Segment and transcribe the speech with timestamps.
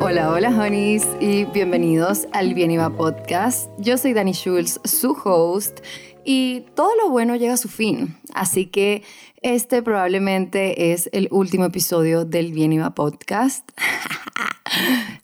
[0.00, 3.68] Hola, hola, honeys, y bienvenidos al Bien Iba Podcast.
[3.78, 5.80] Yo soy Dani Schulz, su host,
[6.24, 8.16] y todo lo bueno llega a su fin.
[8.32, 9.02] Así que
[9.42, 13.68] este probablemente es el último episodio del Bien Iba Podcast.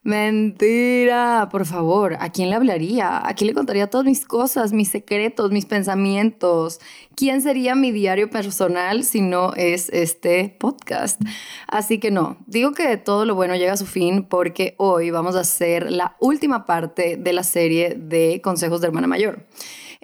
[0.04, 3.26] Mentira, por favor, ¿a quién le hablaría?
[3.26, 6.78] ¿A quién le contaría todas mis cosas, mis secretos, mis pensamientos?
[7.16, 11.20] ¿Quién sería mi diario personal si no es este podcast?
[11.68, 15.36] Así que no, digo que todo lo bueno llega a su fin porque hoy vamos
[15.36, 19.46] a hacer la última parte de la serie de consejos de hermana mayor.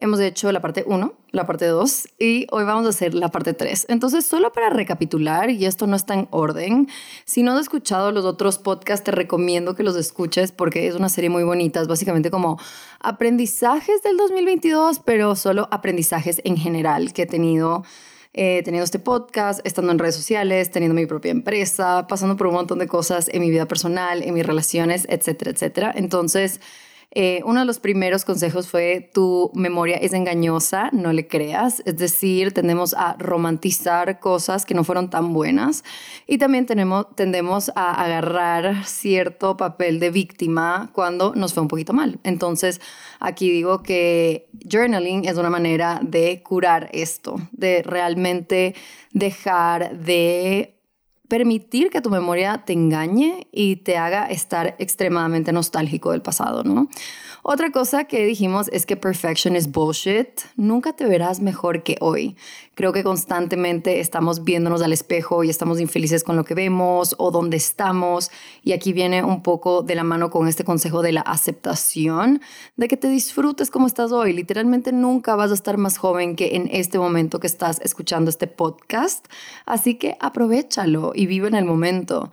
[0.02, 3.52] Hemos hecho la parte 1, la parte 2 y hoy vamos a hacer la parte
[3.52, 3.86] 3.
[3.90, 6.88] Entonces, solo para recapitular, y esto no está en orden,
[7.26, 11.10] si no has escuchado los otros podcasts, te recomiendo que los escuches porque es una
[11.10, 11.82] serie muy bonita.
[11.82, 12.58] Es básicamente como
[12.98, 17.84] aprendizajes del 2022, pero solo aprendizajes en general que he tenido.
[18.32, 22.54] Eh, teniendo este podcast, estando en redes sociales, teniendo mi propia empresa, pasando por un
[22.54, 25.92] montón de cosas en mi vida personal, en mis relaciones, etcétera, etcétera.
[25.96, 26.60] Entonces,
[27.12, 31.82] eh, uno de los primeros consejos fue tu memoria es engañosa, no le creas.
[31.84, 35.82] Es decir, tendemos a romantizar cosas que no fueron tan buenas
[36.28, 41.92] y también tenemos, tendemos a agarrar cierto papel de víctima cuando nos fue un poquito
[41.92, 42.20] mal.
[42.22, 42.80] Entonces,
[43.18, 48.76] aquí digo que journaling es una manera de curar esto, de realmente
[49.12, 50.79] dejar de
[51.30, 56.88] permitir que tu memoria te engañe y te haga estar extremadamente nostálgico del pasado, ¿no?
[57.42, 60.28] Otra cosa que dijimos es que perfection is bullshit.
[60.56, 62.36] Nunca te verás mejor que hoy.
[62.74, 67.30] Creo que constantemente estamos viéndonos al espejo y estamos infelices con lo que vemos o
[67.30, 68.30] dónde estamos.
[68.62, 72.42] Y aquí viene un poco de la mano con este consejo de la aceptación,
[72.76, 74.34] de que te disfrutes como estás hoy.
[74.34, 78.48] Literalmente nunca vas a estar más joven que en este momento que estás escuchando este
[78.48, 79.26] podcast.
[79.64, 82.32] Así que aprovechalo y vive en el momento.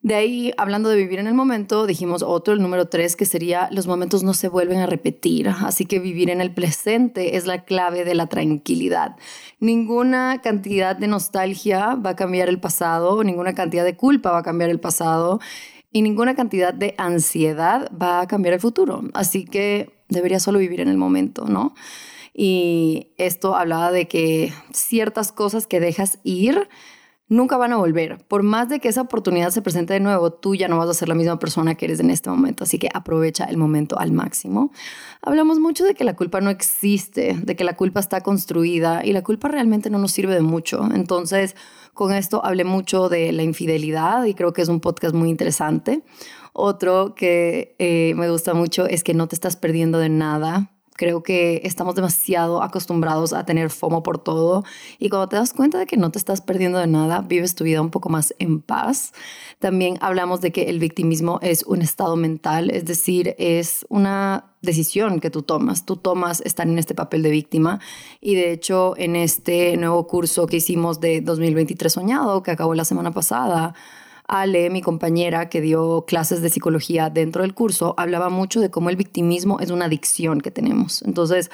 [0.00, 3.68] De ahí, hablando de vivir en el momento, dijimos otro, el número tres, que sería
[3.70, 5.50] los momentos no se vuelven a repetir.
[5.50, 9.16] Así que vivir en el presente es la clave de la tranquilidad.
[9.60, 14.42] Ninguna cantidad de nostalgia va a cambiar el pasado, ninguna cantidad de culpa va a
[14.42, 15.38] cambiar el pasado
[15.92, 19.02] y ninguna cantidad de ansiedad va a cambiar el futuro.
[19.12, 21.74] Así que debería solo vivir en el momento, ¿no?
[22.32, 26.66] Y esto hablaba de que ciertas cosas que dejas ir,
[27.28, 28.18] nunca van a volver.
[28.26, 30.94] Por más de que esa oportunidad se presente de nuevo, tú ya no vas a
[30.94, 34.12] ser la misma persona que eres en este momento, así que aprovecha el momento al
[34.12, 34.72] máximo.
[35.22, 39.12] Hablamos mucho de que la culpa no existe, de que la culpa está construida y
[39.12, 40.88] la culpa realmente no nos sirve de mucho.
[40.94, 41.56] Entonces,
[41.94, 46.02] con esto hablé mucho de la infidelidad y creo que es un podcast muy interesante.
[46.52, 50.71] Otro que eh, me gusta mucho es que no te estás perdiendo de nada
[51.02, 54.62] Creo que estamos demasiado acostumbrados a tener FOMO por todo
[55.00, 57.64] y cuando te das cuenta de que no te estás perdiendo de nada, vives tu
[57.64, 59.12] vida un poco más en paz.
[59.58, 65.18] También hablamos de que el victimismo es un estado mental, es decir, es una decisión
[65.18, 65.84] que tú tomas.
[65.84, 67.80] Tú tomas estar en este papel de víctima
[68.20, 72.84] y de hecho en este nuevo curso que hicimos de 2023 soñado, que acabó la
[72.84, 73.74] semana pasada,
[74.34, 78.88] Ale, mi compañera que dio clases de psicología dentro del curso, hablaba mucho de cómo
[78.88, 81.02] el victimismo es una adicción que tenemos.
[81.02, 81.50] Entonces,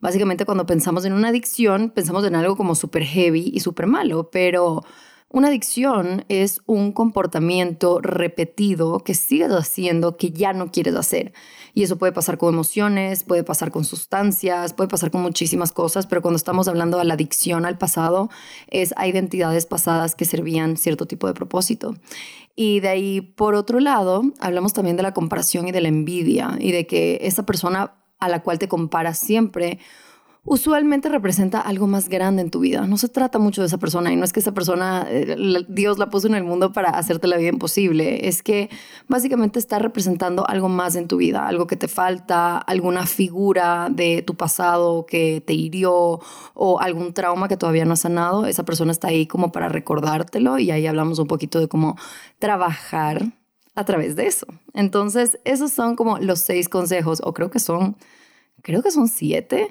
[0.00, 4.28] básicamente cuando pensamos en una adicción, pensamos en algo como súper heavy y súper malo,
[4.30, 4.84] pero
[5.30, 11.32] una adicción es un comportamiento repetido que sigues haciendo que ya no quieres hacer.
[11.74, 16.06] Y eso puede pasar con emociones, puede pasar con sustancias, puede pasar con muchísimas cosas,
[16.06, 18.30] pero cuando estamos hablando de la adicción al pasado,
[18.68, 21.94] es a identidades pasadas que servían cierto tipo de propósito.
[22.56, 26.56] Y de ahí, por otro lado, hablamos también de la comparación y de la envidia
[26.58, 29.78] y de que esa persona a la cual te comparas siempre
[30.48, 32.86] usualmente representa algo más grande en tu vida.
[32.86, 35.36] No se trata mucho de esa persona y no es que esa persona, eh,
[35.68, 38.26] Dios la puso en el mundo para hacerte la vida imposible.
[38.28, 38.70] Es que
[39.08, 44.22] básicamente está representando algo más en tu vida, algo que te falta, alguna figura de
[44.22, 46.20] tu pasado que te hirió
[46.54, 48.46] o algún trauma que todavía no has sanado.
[48.46, 51.96] Esa persona está ahí como para recordártelo y ahí hablamos un poquito de cómo
[52.38, 53.32] trabajar
[53.74, 54.46] a través de eso.
[54.72, 57.96] Entonces, esos son como los seis consejos, o creo que son,
[58.62, 59.68] creo que son siete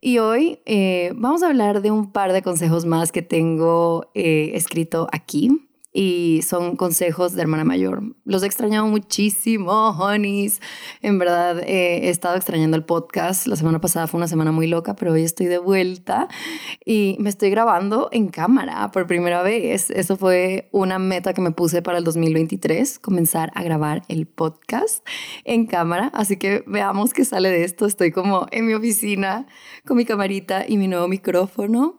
[0.00, 4.52] y hoy eh, vamos a hablar de un par de consejos más que tengo eh,
[4.54, 8.02] escrito aquí y son consejos de hermana mayor.
[8.24, 10.60] Los he extrañado muchísimo, honeys.
[11.02, 13.46] En verdad, eh, he estado extrañando el podcast.
[13.46, 16.28] La semana pasada fue una semana muy loca, pero hoy estoy de vuelta
[16.84, 19.90] y me estoy grabando en cámara por primera vez.
[19.90, 25.04] Eso fue una meta que me puse para el 2023, comenzar a grabar el podcast
[25.44, 26.10] en cámara.
[26.14, 27.86] Así que veamos qué sale de esto.
[27.86, 29.46] Estoy como en mi oficina
[29.84, 31.98] con mi camarita y mi nuevo micrófono.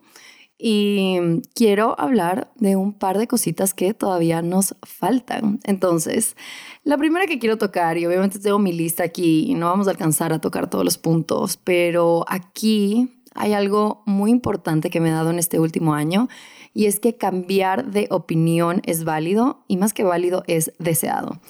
[0.64, 1.18] Y
[1.56, 5.58] quiero hablar de un par de cositas que todavía nos faltan.
[5.64, 6.36] Entonces,
[6.84, 9.90] la primera que quiero tocar, y obviamente tengo mi lista aquí y no vamos a
[9.90, 15.12] alcanzar a tocar todos los puntos, pero aquí hay algo muy importante que me he
[15.12, 16.28] dado en este último año
[16.74, 21.40] y es que cambiar de opinión es válido y más que válido es deseado.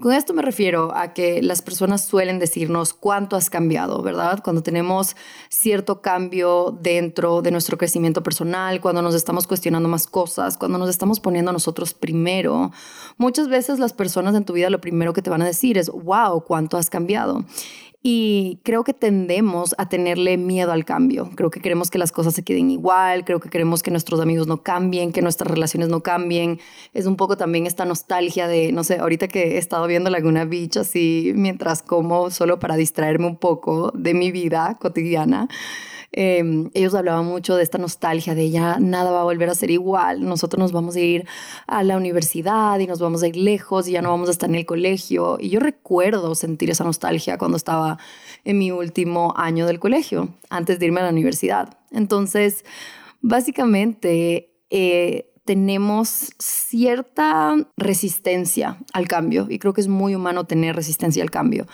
[0.00, 4.40] Con esto me refiero a que las personas suelen decirnos cuánto has cambiado, ¿verdad?
[4.42, 5.14] Cuando tenemos
[5.50, 10.88] cierto cambio dentro de nuestro crecimiento personal, cuando nos estamos cuestionando más cosas, cuando nos
[10.88, 12.72] estamos poniendo a nosotros primero,
[13.18, 15.90] muchas veces las personas en tu vida lo primero que te van a decir es,
[15.90, 17.44] wow, cuánto has cambiado.
[18.02, 21.30] Y creo que tendemos a tenerle miedo al cambio.
[21.34, 24.46] Creo que queremos que las cosas se queden igual, creo que queremos que nuestros amigos
[24.46, 26.60] no cambien, que nuestras relaciones no cambien.
[26.94, 30.46] Es un poco también esta nostalgia de, no sé, ahorita que he estado viendo Laguna
[30.46, 35.48] Beach así mientras como, solo para distraerme un poco de mi vida cotidiana.
[36.12, 39.70] Em, ellos hablaban mucho de esta nostalgia de ya nada va a volver a ser
[39.70, 41.24] igual, nosotros nos vamos a ir
[41.68, 44.48] a la universidad y nos vamos a ir lejos y ya no vamos a estar
[44.48, 45.38] en el colegio.
[45.40, 47.98] Y yo recuerdo sentir esa nostalgia cuando estaba
[48.44, 51.78] en mi último año del colegio, antes de irme a la universidad.
[51.90, 52.64] Entonces,
[53.20, 54.48] básicamente...
[54.72, 61.30] Eh, tenemos cierta resistencia al cambio y creo que es muy humano tener resistencia al
[61.32, 61.66] cambio.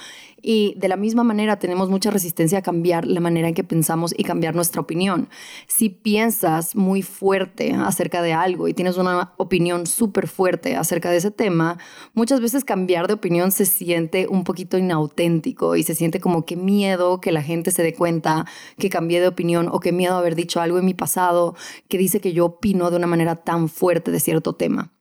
[0.48, 4.14] Y de la misma manera tenemos mucha resistencia a cambiar la manera en que pensamos
[4.16, 5.28] y cambiar nuestra opinión.
[5.66, 11.16] Si piensas muy fuerte acerca de algo y tienes una opinión súper fuerte acerca de
[11.16, 11.78] ese tema,
[12.14, 16.54] muchas veces cambiar de opinión se siente un poquito inauténtico y se siente como que
[16.54, 18.46] miedo que la gente se dé cuenta
[18.78, 21.56] que cambié de opinión o que miedo haber dicho algo en mi pasado
[21.88, 24.95] que dice que yo opino de una manera tan fuerte de cierto tema.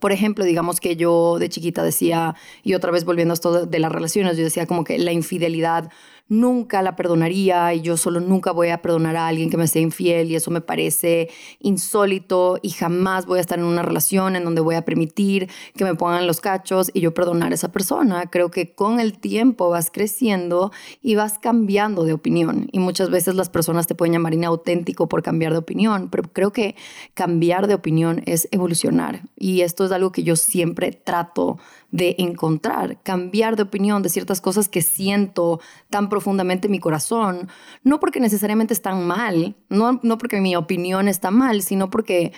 [0.00, 3.78] Por ejemplo, digamos que yo de chiquita decía, y otra vez volviendo a esto de
[3.78, 5.90] las relaciones, yo decía como que la infidelidad
[6.32, 9.82] nunca la perdonaría y yo solo nunca voy a perdonar a alguien que me sea
[9.82, 11.28] infiel y eso me parece
[11.60, 15.84] insólito y jamás voy a estar en una relación en donde voy a permitir que
[15.84, 18.30] me pongan los cachos y yo perdonar a esa persona.
[18.30, 23.34] Creo que con el tiempo vas creciendo y vas cambiando de opinión y muchas veces
[23.34, 26.76] las personas te pueden llamar inauténtico por cambiar de opinión, pero creo que
[27.12, 31.58] cambiar de opinión es evolucionar y esto es algo que yo siempre trato
[31.92, 35.60] de encontrar, cambiar de opinión de ciertas cosas que siento
[35.90, 37.48] tan profundamente en mi corazón,
[37.84, 42.32] no porque necesariamente están mal, no, no porque mi opinión está mal, sino porque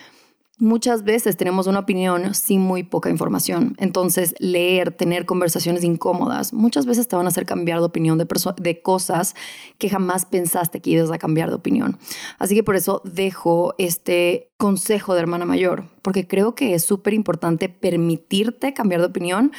[0.58, 3.74] Muchas veces tenemos una opinión sin muy poca información.
[3.78, 8.82] Entonces, leer, tener conversaciones incómodas, muchas veces te van a hacer cambiar de opinión de,
[8.82, 9.34] cosas
[9.78, 11.98] que jamás pensaste que ibas a cambiar de opinión.
[12.38, 17.12] Así que por eso dejo este consejo de hermana mayor, porque creo que es súper
[17.12, 19.52] importante permitirte cambiar de opinión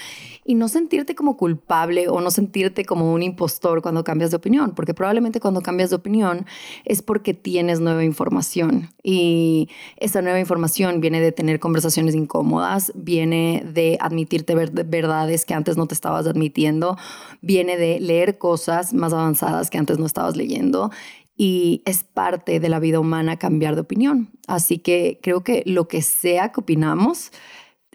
[0.45, 4.73] y no sentirte como culpable o no sentirte como un impostor cuando cambias de opinión,
[4.73, 6.45] porque probablemente cuando cambias de opinión
[6.85, 13.63] es porque tienes nueva información y esa nueva información viene de tener conversaciones incómodas, viene
[13.65, 16.97] de admitirte verdades que antes no te estabas admitiendo,
[17.41, 20.91] viene de leer cosas más avanzadas que antes no estabas leyendo
[21.37, 24.29] y es parte de la vida humana cambiar de opinión.
[24.47, 27.31] Así que creo que lo que sea que opinamos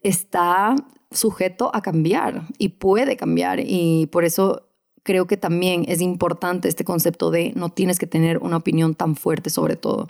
[0.02, 0.74] está
[1.10, 4.68] sujeto a cambiar y puede cambiar y por eso
[5.02, 9.16] creo que también es importante este concepto de no tienes que tener una opinión tan
[9.16, 10.08] fuerte sobre todo.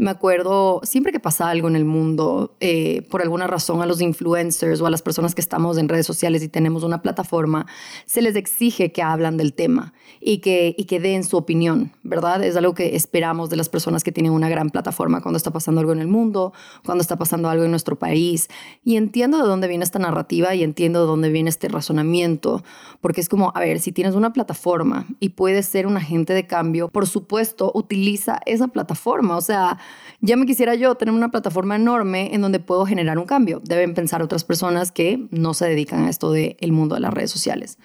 [0.00, 4.00] Me acuerdo, siempre que pasa algo en el mundo, eh, por alguna razón a los
[4.00, 7.66] influencers o a las personas que estamos en redes sociales y tenemos una plataforma,
[8.06, 12.42] se les exige que hablan del tema y que, y que den su opinión, ¿verdad?
[12.42, 15.82] Es algo que esperamos de las personas que tienen una gran plataforma cuando está pasando
[15.82, 18.48] algo en el mundo, cuando está pasando algo en nuestro país.
[18.82, 22.64] Y entiendo de dónde viene esta narrativa y entiendo de dónde viene este razonamiento,
[23.02, 26.46] porque es como, a ver, si tienes una plataforma y puedes ser un agente de
[26.46, 29.78] cambio, por supuesto, utiliza esa plataforma, o sea,
[30.20, 33.60] ya me quisiera yo tener una plataforma enorme en donde puedo generar un cambio.
[33.64, 37.30] Deben pensar otras personas que no se dedican a esto del mundo de las redes
[37.30, 37.78] sociales.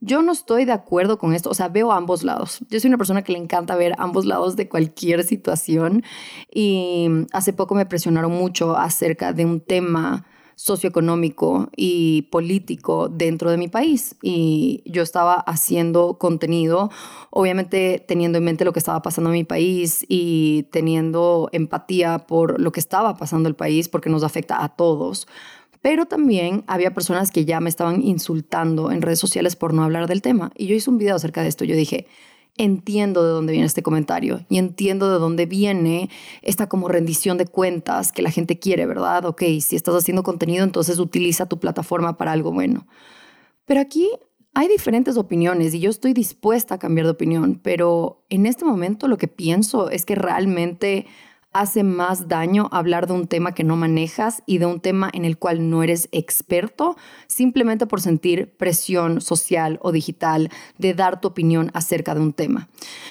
[0.00, 2.60] Yo no estoy de acuerdo con esto, o sea, veo ambos lados.
[2.70, 6.04] Yo soy una persona que le encanta ver ambos lados de cualquier situación
[6.52, 10.24] y hace poco me presionaron mucho acerca de un tema
[10.58, 14.16] socioeconómico y político dentro de mi país.
[14.22, 16.90] Y yo estaba haciendo contenido,
[17.30, 22.60] obviamente teniendo en mente lo que estaba pasando en mi país y teniendo empatía por
[22.60, 25.28] lo que estaba pasando en el país, porque nos afecta a todos.
[25.80, 30.08] Pero también había personas que ya me estaban insultando en redes sociales por no hablar
[30.08, 30.50] del tema.
[30.56, 31.64] Y yo hice un video acerca de esto.
[31.64, 32.08] Yo dije,
[32.58, 36.10] entiendo de dónde viene este comentario y entiendo de dónde viene
[36.42, 39.24] esta como rendición de cuentas que la gente quiere, ¿verdad?
[39.24, 42.86] Ok, si estás haciendo contenido, entonces utiliza tu plataforma para algo bueno.
[43.64, 44.10] Pero aquí
[44.54, 49.06] hay diferentes opiniones y yo estoy dispuesta a cambiar de opinión, pero en este momento
[49.06, 51.06] lo que pienso es que realmente
[51.52, 55.24] hace más daño hablar de un tema que no manejas y de un tema en
[55.24, 61.28] el cual no eres experto, simplemente por sentir presión social o digital de dar tu
[61.28, 62.68] opinión acerca de un tema.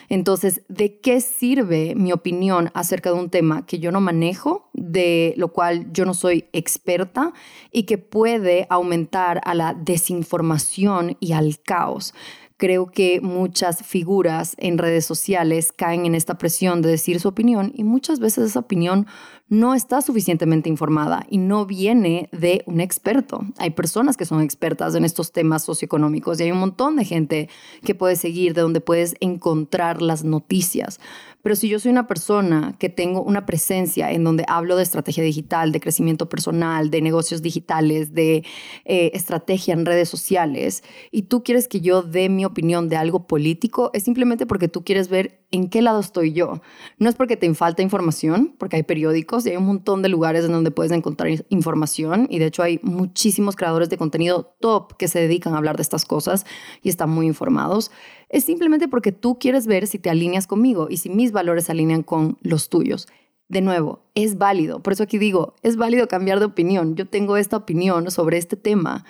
[0.10, 5.34] Entonces, ¿de qué sirve mi opinión acerca de un tema que yo no manejo, de
[5.38, 7.34] lo cual yo no soy experta
[7.72, 12.14] y que puede aumentar a la desinformación y al caos?
[12.58, 17.72] Creo que muchas figuras en redes sociales caen en esta presión de decir su opinión
[17.76, 19.06] y muchas veces esa opinión
[19.48, 23.42] no está suficientemente informada y no viene de un experto.
[23.58, 27.50] Hay personas que son expertas en estos temas socioeconómicos y hay un montón de gente
[27.86, 31.00] que puedes seguir, de donde puedes encontrar las noticias.
[31.42, 35.24] Pero si yo soy una persona que tengo una presencia en donde hablo de estrategia
[35.24, 38.44] digital, de crecimiento personal, de negocios digitales, de
[38.86, 43.28] eh, estrategia en redes sociales, y tú quieres que yo dé mi opinión de algo
[43.28, 46.62] político, es simplemente porque tú quieres ver en qué lado estoy yo.
[46.98, 50.46] No es porque te falta información, porque hay periódicos y hay un montón de lugares
[50.46, 55.08] en donde puedes encontrar información y de hecho hay muchísimos creadores de contenido top que
[55.08, 56.46] se dedican a hablar de estas cosas
[56.82, 57.92] y están muy informados.
[58.30, 61.72] Es simplemente porque tú quieres ver si te alineas conmigo y si mis valores se
[61.72, 63.08] alinean con los tuyos.
[63.48, 64.82] De nuevo, es válido.
[64.82, 66.96] Por eso aquí digo, es válido cambiar de opinión.
[66.96, 69.06] Yo tengo esta opinión sobre este tema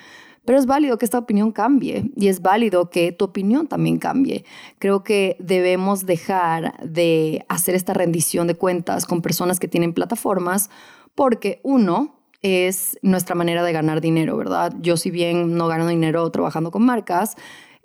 [0.48, 4.46] pero es válido que esta opinión cambie y es válido que tu opinión también cambie.
[4.78, 10.70] Creo que debemos dejar de hacer esta rendición de cuentas con personas que tienen plataformas
[11.14, 14.72] porque uno, es nuestra manera de ganar dinero, ¿verdad?
[14.80, 17.36] Yo si bien no gano dinero trabajando con marcas,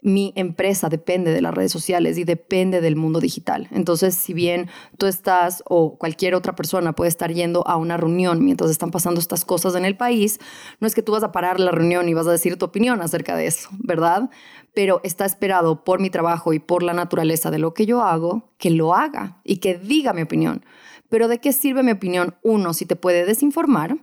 [0.03, 3.69] mi empresa depende de las redes sociales y depende del mundo digital.
[3.71, 8.43] Entonces, si bien tú estás o cualquier otra persona puede estar yendo a una reunión
[8.43, 10.39] mientras están pasando estas cosas en el país,
[10.81, 13.01] no es que tú vas a parar la reunión y vas a decir tu opinión
[13.01, 14.29] acerca de eso, ¿verdad?
[14.73, 18.51] Pero está esperado por mi trabajo y por la naturaleza de lo que yo hago,
[18.57, 20.65] que lo haga y que diga mi opinión.
[21.07, 22.35] Pero ¿de qué sirve mi opinión?
[22.43, 23.97] Uno, si te puede desinformar.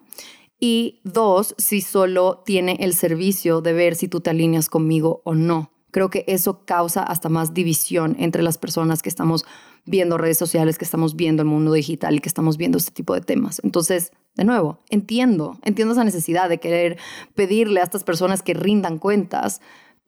[0.62, 5.34] Y dos, si solo tiene el servicio de ver si tú te alineas conmigo o
[5.34, 9.44] no creo que eso causa hasta más división entre las personas que estamos
[9.84, 13.14] viendo redes sociales, que estamos viendo el mundo digital y que estamos viendo este tipo
[13.14, 13.60] de temas.
[13.64, 16.98] Entonces, de nuevo, entiendo, entiendo esa necesidad de querer
[17.34, 19.60] pedirle a estas personas que rindan cuentas,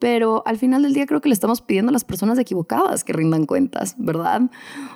[0.03, 3.13] pero al final del día creo que le estamos pidiendo a las personas equivocadas que
[3.13, 4.41] rindan cuentas, ¿verdad?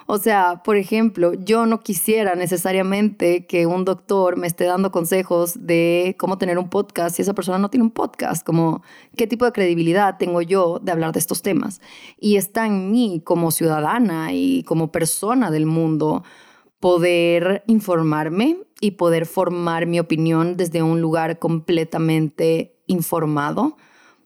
[0.06, 5.66] O sea, por ejemplo, yo no quisiera necesariamente que un doctor me esté dando consejos
[5.66, 8.84] de cómo tener un podcast si esa persona no tiene un podcast, como
[9.16, 11.80] qué tipo de credibilidad tengo yo de hablar de estos temas.
[12.20, 16.26] Y está en mí como ciudadana y como persona del mundo
[16.82, 23.78] poder informarme y poder formar mi opinión desde un lugar completamente informado,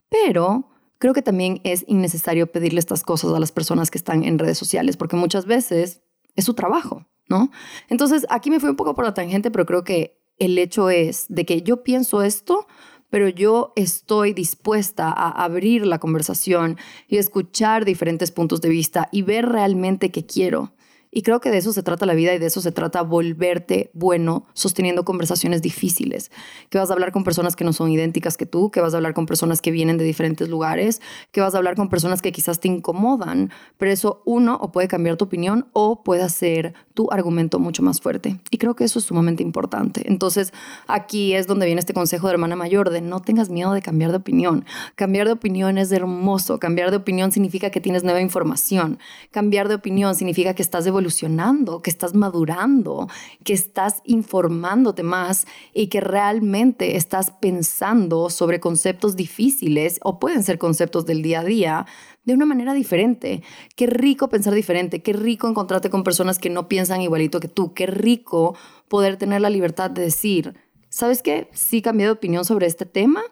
[0.09, 0.70] pero
[1.01, 4.59] creo que también es innecesario pedirle estas cosas a las personas que están en redes
[4.59, 6.03] sociales, porque muchas veces
[6.35, 7.49] es su trabajo, ¿no?
[7.89, 11.25] Entonces, aquí me fui un poco por la tangente, pero creo que el hecho es
[11.27, 12.67] de que yo pienso esto,
[13.09, 16.77] pero yo estoy dispuesta a abrir la conversación
[17.07, 20.75] y escuchar diferentes puntos de vista y ver realmente qué quiero.
[21.11, 23.91] Y creo que de eso se trata la vida y de eso se trata volverte
[23.93, 26.31] bueno sosteniendo conversaciones difíciles.
[26.69, 28.97] Que vas a hablar con personas que no son idénticas que tú, que vas a
[28.97, 31.01] hablar con personas que vienen de diferentes lugares,
[31.31, 34.87] que vas a hablar con personas que quizás te incomodan, pero eso uno o puede
[34.87, 38.39] cambiar tu opinión o puede hacer tu argumento mucho más fuerte.
[38.49, 40.03] Y creo que eso es sumamente importante.
[40.05, 40.53] Entonces
[40.87, 44.11] aquí es donde viene este consejo de hermana mayor de no tengas miedo de cambiar
[44.11, 44.65] de opinión.
[44.95, 46.59] Cambiar de opinión es hermoso.
[46.59, 48.99] Cambiar de opinión significa que tienes nueva información.
[49.31, 53.07] Cambiar de opinión significa que estás de evolucionando, que estás madurando,
[53.43, 60.59] que estás informándote más y que realmente estás pensando sobre conceptos difíciles o pueden ser
[60.59, 61.85] conceptos del día a día
[62.23, 63.41] de una manera diferente.
[63.75, 67.73] Qué rico pensar diferente, qué rico encontrarte con personas que no piensan igualito que tú,
[67.73, 68.55] qué rico
[68.87, 70.53] poder tener la libertad de decir,
[70.89, 71.49] ¿sabes qué?
[71.51, 73.23] Sí cambié de opinión sobre este tema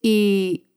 [0.00, 0.68] y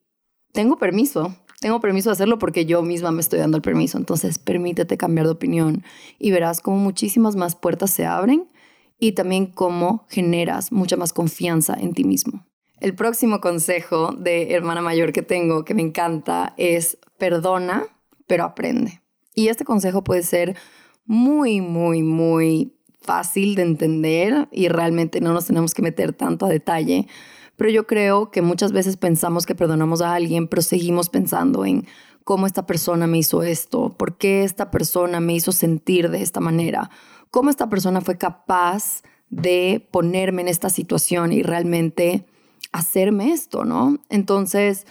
[0.54, 4.00] tengo permiso tengo permiso de hacerlo porque yo misma me estoy dando el permiso.
[4.00, 5.84] Entonces, permítete cambiar de opinión
[6.18, 8.50] y verás cómo muchísimas más puertas se abren
[9.00, 12.44] y también cómo generas mucha más confianza en ti mismo.
[12.80, 17.84] El próximo consejo de hermana mayor que tengo, que me encanta, es perdona,
[18.26, 19.00] pero aprende.
[19.36, 20.58] Y este consejo puede ser
[21.06, 26.50] muy, muy, muy fácil de entender y realmente no nos tenemos que meter tanto a
[26.50, 27.08] detalle
[27.62, 31.86] pero yo creo que muchas veces pensamos que perdonamos a alguien, pero seguimos pensando en
[32.24, 36.40] cómo esta persona me hizo esto, por qué esta persona me hizo sentir de esta
[36.40, 36.90] manera,
[37.30, 42.26] cómo esta persona fue capaz de ponerme en esta situación y realmente
[42.72, 44.00] hacerme esto, ¿no?
[44.10, 44.88] Entonces,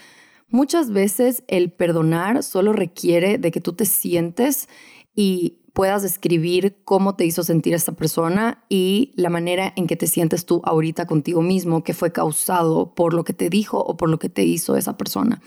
[0.49, 4.69] muchas veces el perdonar solo requiere de que tú te sientes
[5.17, 10.07] y puedas describir cómo te hizo sentir esta persona y la manera en que te
[10.07, 14.09] sientes tú ahorita contigo mismo que fue causado por lo que te dijo o por
[14.09, 15.41] lo que te hizo esa persona.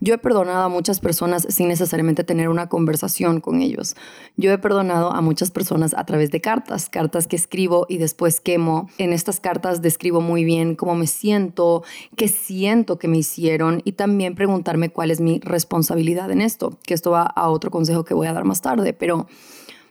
[0.00, 3.96] Yo he perdonado a muchas personas sin necesariamente tener una conversación con ellos.
[4.36, 8.40] Yo he perdonado a muchas personas a través de cartas, cartas que escribo y después
[8.40, 8.88] quemo.
[8.98, 11.82] En estas cartas describo muy bien cómo me siento,
[12.16, 16.94] qué siento que me hicieron y también preguntarme cuál es mi responsabilidad en esto, que
[16.94, 19.26] esto va a otro consejo que voy a dar más tarde, pero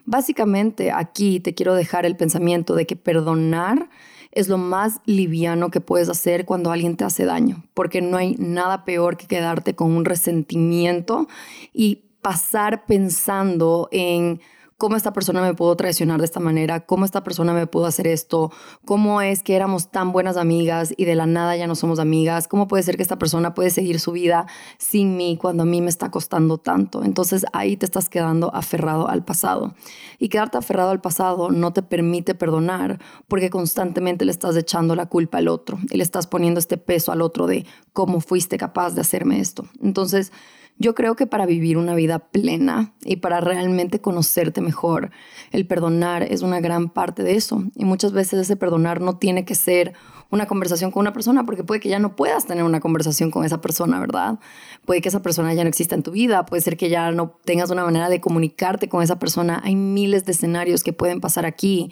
[0.05, 3.89] Básicamente aquí te quiero dejar el pensamiento de que perdonar
[4.31, 8.36] es lo más liviano que puedes hacer cuando alguien te hace daño, porque no hay
[8.39, 11.27] nada peor que quedarte con un resentimiento
[11.72, 14.41] y pasar pensando en
[14.84, 18.06] cómo esta persona me pudo traicionar de esta manera, cómo esta persona me pudo hacer
[18.06, 18.52] esto,
[18.84, 22.50] cómo es que éramos tan buenas amigas y de la nada ya no somos amigas,
[22.50, 24.46] cómo puede ser que esta persona puede seguir su vida
[24.78, 27.02] sin mí cuando a mí me está costando tanto.
[27.06, 29.74] Entonces ahí te estás quedando aferrado al pasado.
[30.20, 33.00] Y quedarte aferrado al pasado no te permite perdonar
[33.30, 37.13] porque constantemente le estás echando la culpa al otro y le estás poniendo este peso
[37.13, 39.66] al otro de cómo fuiste capaz de hacerme esto.
[39.82, 40.34] Entonces,
[40.77, 45.12] yo creo que para vivir una vida plena y para realmente conocerte mejor,
[45.51, 47.63] el perdonar es una gran parte de eso.
[47.75, 49.94] Y muchas veces ese perdonar no tiene que ser
[50.30, 53.46] una conversación con una persona, porque puede que ya no puedas tener una conversación con
[53.46, 54.39] esa persona, ¿verdad?
[54.84, 57.38] Puede que esa persona ya no exista en tu vida, puede ser que ya no
[57.46, 59.62] tengas una manera de comunicarte con esa persona.
[59.63, 61.92] Hay miles de escenarios que pueden pasar aquí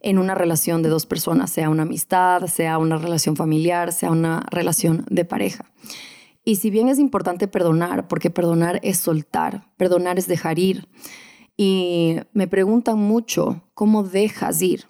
[0.00, 4.46] en una relación de dos personas, sea una amistad, sea una relación familiar, sea una
[4.50, 5.66] relación de pareja.
[6.44, 10.88] Y si bien es importante perdonar, porque perdonar es soltar, perdonar es dejar ir.
[11.56, 14.86] Y me preguntan mucho, ¿cómo dejas ir?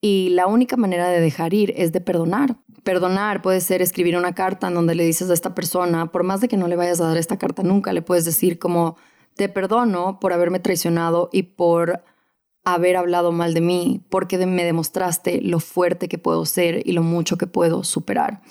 [0.00, 2.56] Y la única manera de dejar ir es de perdonar.
[2.82, 6.40] Perdonar puede ser escribir una carta en donde le dices a esta persona, por más
[6.40, 8.96] de que no le vayas a dar esta carta nunca, le puedes decir como,
[9.36, 12.02] te perdono por haberme traicionado y por
[12.64, 17.02] haber hablado mal de mí, porque me demostraste lo fuerte que puedo ser y lo
[17.02, 18.42] mucho que puedo superar.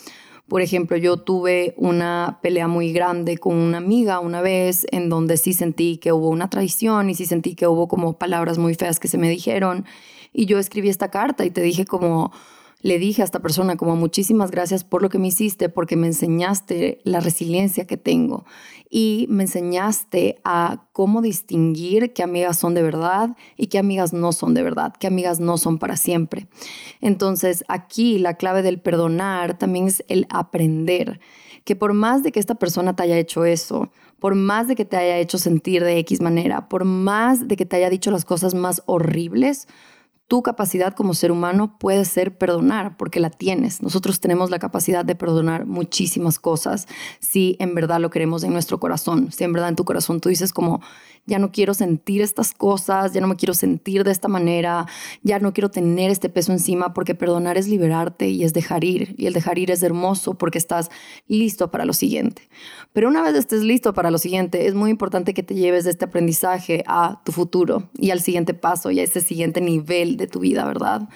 [0.51, 5.37] Por ejemplo, yo tuve una pelea muy grande con una amiga una vez en donde
[5.37, 8.99] sí sentí que hubo una traición y sí sentí que hubo como palabras muy feas
[8.99, 9.85] que se me dijeron.
[10.33, 12.33] Y yo escribí esta carta y te dije como,
[12.81, 16.07] le dije a esta persona como muchísimas gracias por lo que me hiciste, porque me
[16.07, 18.45] enseñaste la resiliencia que tengo
[18.89, 24.33] y me enseñaste a cómo distinguir qué amigas son de verdad y qué amigas no
[24.33, 26.47] son de verdad, qué amigas no son para siempre.
[26.99, 31.19] Entonces aquí la clave del perdonar también es el aprender
[31.63, 34.85] que por más de que esta persona te haya hecho eso, por más de que
[34.85, 38.25] te haya hecho sentir de X manera, por más de que te haya dicho las
[38.25, 39.67] cosas más horribles,
[40.31, 43.81] tu capacidad como ser humano puede ser perdonar, porque la tienes.
[43.81, 46.87] Nosotros tenemos la capacidad de perdonar muchísimas cosas
[47.19, 50.29] si en verdad lo queremos en nuestro corazón, si en verdad en tu corazón tú
[50.29, 50.79] dices como,
[51.25, 54.85] ya no quiero sentir estas cosas, ya no me quiero sentir de esta manera,
[55.21, 59.13] ya no quiero tener este peso encima, porque perdonar es liberarte y es dejar ir,
[59.17, 60.89] y el dejar ir es hermoso porque estás
[61.27, 62.49] listo para lo siguiente.
[62.93, 65.91] Pero una vez estés listo para lo siguiente, es muy importante que te lleves de
[65.91, 70.27] este aprendizaje a tu futuro y al siguiente paso y a ese siguiente nivel de
[70.27, 71.09] tu vida, ¿verdad?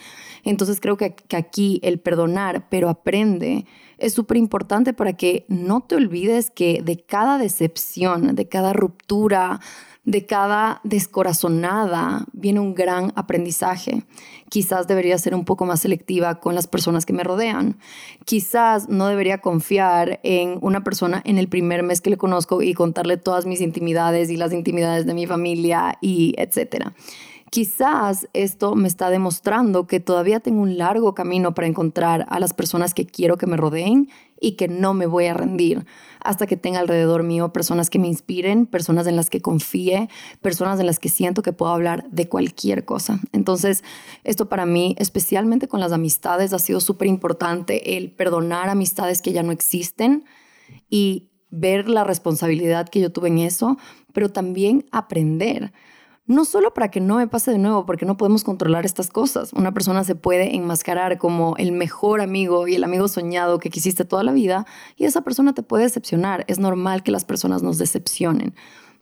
[0.46, 3.66] Entonces creo que, aquí el perdonar, pero aprende,
[3.98, 9.60] es súper importante para que no te olvides que de cada decepción, de cada ruptura,
[10.04, 14.04] de cada descorazonada viene un gran aprendizaje.
[14.48, 17.76] Quizás debería ser un poco más selectiva con las personas que me rodean.
[18.24, 22.72] Quizás no debería confiar en una persona en el primer mes que le conozco y
[22.72, 26.94] contarle todas mis intimidades y las intimidades de mi familia y etcétera.
[27.50, 32.52] Quizás esto me está demostrando que todavía tengo un largo camino para encontrar a las
[32.52, 34.08] personas que quiero que me rodeen
[34.40, 35.86] y que no me voy a rendir
[36.20, 40.08] hasta que tenga alrededor mío personas que me inspiren, personas en las que confíe,
[40.42, 43.20] personas en las que siento que puedo hablar de cualquier cosa.
[43.32, 43.84] Entonces,
[44.24, 49.32] esto para mí, especialmente con las amistades, ha sido súper importante el perdonar amistades que
[49.32, 50.24] ya no existen
[50.90, 53.78] y ver la responsabilidad que yo tuve en eso,
[54.12, 55.72] pero también aprender
[56.26, 59.52] no solo para que no me pase de nuevo, porque no podemos controlar estas cosas.
[59.52, 64.04] Una persona se puede enmascarar como el mejor amigo y el amigo soñado que quisiste
[64.04, 66.44] toda la vida y esa persona te puede decepcionar.
[66.48, 68.54] Es normal que las personas nos decepcionen,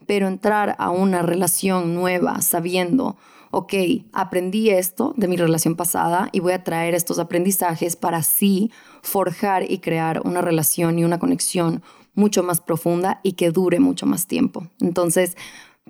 [0.05, 3.17] pero entrar a una relación nueva sabiendo,
[3.49, 3.73] ok,
[4.13, 9.69] aprendí esto de mi relación pasada y voy a traer estos aprendizajes para así forjar
[9.69, 11.81] y crear una relación y una conexión
[12.13, 14.67] mucho más profunda y que dure mucho más tiempo.
[14.79, 15.35] Entonces,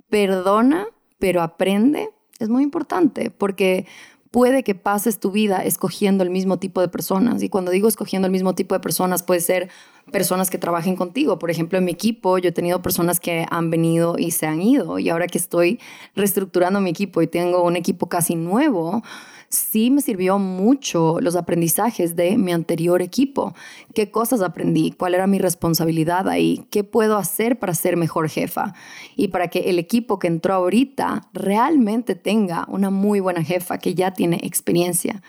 [0.08, 0.86] perdona
[1.18, 3.86] pero aprende es muy importante porque
[4.30, 7.42] puede que pases tu vida escogiendo el mismo tipo de personas.
[7.42, 9.70] Y cuando digo escogiendo el mismo tipo de personas, puede ser
[10.12, 11.38] personas que trabajen contigo.
[11.38, 14.60] Por ejemplo, en mi equipo yo he tenido personas que han venido y se han
[14.60, 14.98] ido.
[14.98, 15.80] Y ahora que estoy
[16.14, 19.02] reestructurando mi equipo y tengo un equipo casi nuevo,
[19.48, 23.54] sí me sirvió mucho los aprendizajes de mi anterior equipo.
[23.94, 24.92] ¿Qué cosas aprendí?
[24.92, 26.66] ¿Cuál era mi responsabilidad ahí?
[26.70, 28.74] ¿Qué puedo hacer para ser mejor jefa?
[29.16, 33.94] Y para que el equipo que entró ahorita realmente tenga una muy buena jefa que
[33.94, 35.22] ya tiene experiencia.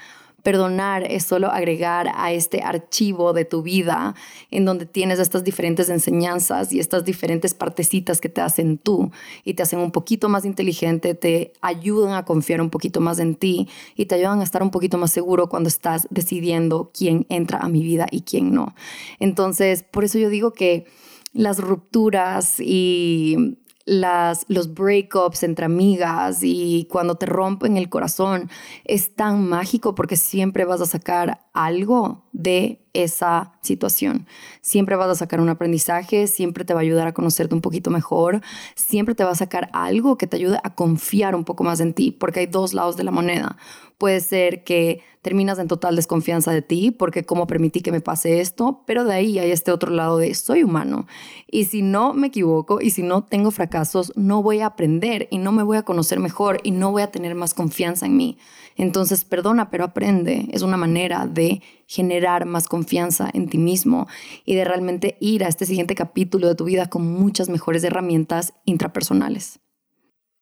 [0.47, 4.15] Perdonar es solo agregar a este archivo de tu vida
[4.49, 9.11] en donde tienes estas diferentes enseñanzas y estas diferentes partecitas que te hacen tú
[9.43, 13.35] y te hacen un poquito más inteligente, te ayudan a confiar un poquito más en
[13.35, 17.59] ti y te ayudan a estar un poquito más seguro cuando estás decidiendo quién entra
[17.59, 18.73] a mi vida y quién no.
[19.19, 20.85] Entonces, por eso yo digo que
[21.33, 23.57] las rupturas y
[23.87, 28.49] las, los breakups entre amigas y cuando te rompen el corazón
[28.83, 34.27] es tan mágico porque siempre vas a sacar algo de esa situación.
[34.61, 37.89] Siempre vas a sacar un aprendizaje, siempre te va a ayudar a conocerte un poquito
[37.89, 38.41] mejor,
[38.75, 41.93] siempre te va a sacar algo que te ayude a confiar un poco más en
[41.93, 43.57] ti, porque hay dos lados de la moneda.
[43.97, 48.39] Puede ser que terminas en total desconfianza de ti porque cómo permití que me pase
[48.39, 51.07] esto, pero de ahí hay este otro lado de soy humano
[51.49, 55.39] y si no me equivoco y si no tengo fracasos, no voy a aprender y
[55.39, 58.37] no me voy a conocer mejor y no voy a tener más confianza en mí.
[58.77, 60.47] Entonces, perdona, pero aprende.
[60.51, 64.07] Es una manera de generar más confianza en ti mismo
[64.45, 68.53] y de realmente ir a este siguiente capítulo de tu vida con muchas mejores herramientas
[68.65, 69.59] intrapersonales.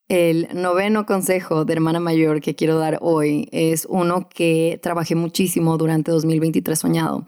[0.08, 5.78] El noveno consejo de hermana mayor que quiero dar hoy es uno que trabajé muchísimo
[5.78, 7.26] durante 2023 soñado.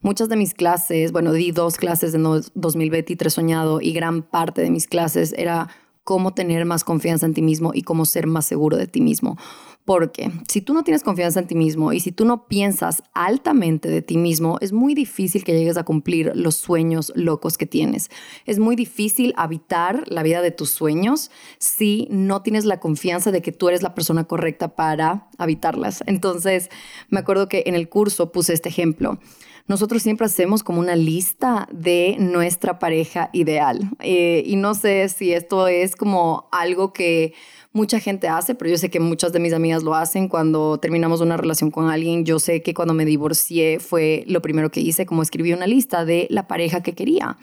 [0.00, 4.70] Muchas de mis clases, bueno, di dos clases en 2023 soñado y gran parte de
[4.70, 5.68] mis clases era
[6.02, 9.36] cómo tener más confianza en ti mismo y cómo ser más seguro de ti mismo.
[9.84, 13.90] Porque si tú no tienes confianza en ti mismo y si tú no piensas altamente
[13.90, 18.10] de ti mismo, es muy difícil que llegues a cumplir los sueños locos que tienes.
[18.46, 23.42] Es muy difícil habitar la vida de tus sueños si no tienes la confianza de
[23.42, 26.02] que tú eres la persona correcta para habitarlas.
[26.06, 26.70] Entonces,
[27.10, 29.18] me acuerdo que en el curso puse este ejemplo
[29.66, 33.90] nosotros siempre hacemos como una lista de nuestra pareja ideal.
[34.00, 37.32] Eh, y no sé si esto es como algo que
[37.74, 41.20] mucha gente hace, pero yo sé que muchas de mis amigas lo hacen cuando terminamos
[41.20, 42.24] una relación con alguien.
[42.24, 46.04] Yo sé que cuando me divorcié fue lo primero que hice, como escribí una lista
[46.04, 47.36] de la pareja que quería.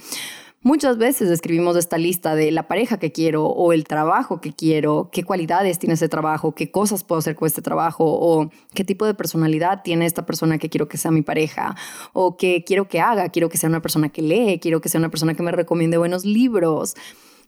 [0.63, 5.09] Muchas veces escribimos esta lista de la pareja que quiero o el trabajo que quiero,
[5.11, 9.05] qué cualidades tiene ese trabajo, qué cosas puedo hacer con este trabajo o qué tipo
[9.05, 11.75] de personalidad tiene esta persona que quiero que sea mi pareja
[12.13, 14.99] o qué quiero que haga, quiero que sea una persona que lee, quiero que sea
[14.99, 16.95] una persona que me recomiende buenos libros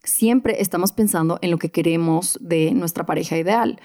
[0.03, 3.79] siempre estamos pensando en lo que queremos de nuestra pareja ideal,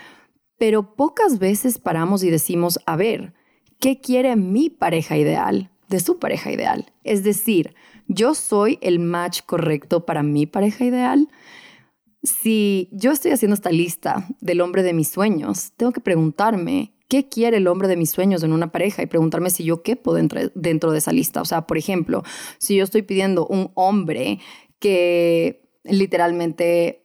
[0.58, 3.34] pero pocas veces paramos y decimos, a ver,
[3.80, 6.92] ¿qué quiere mi pareja ideal de su pareja ideal?
[7.04, 7.74] Es decir,
[8.08, 11.28] ¿yo soy el match correcto para mi pareja ideal?
[12.24, 17.28] Si yo estoy haciendo esta lista del hombre de mis sueños, tengo que preguntarme, ¿qué
[17.28, 19.02] quiere el hombre de mis sueños en una pareja?
[19.02, 21.40] Y preguntarme si yo quepo dentro, dentro de esa lista.
[21.40, 22.24] O sea, por ejemplo,
[22.58, 24.40] si yo estoy pidiendo un hombre
[24.80, 27.04] que literalmente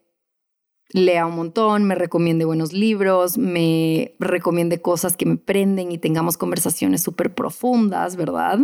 [0.89, 6.37] lea un montón, me recomiende buenos libros, me recomiende cosas que me prenden y tengamos
[6.37, 8.59] conversaciones súper profundas, ¿verdad?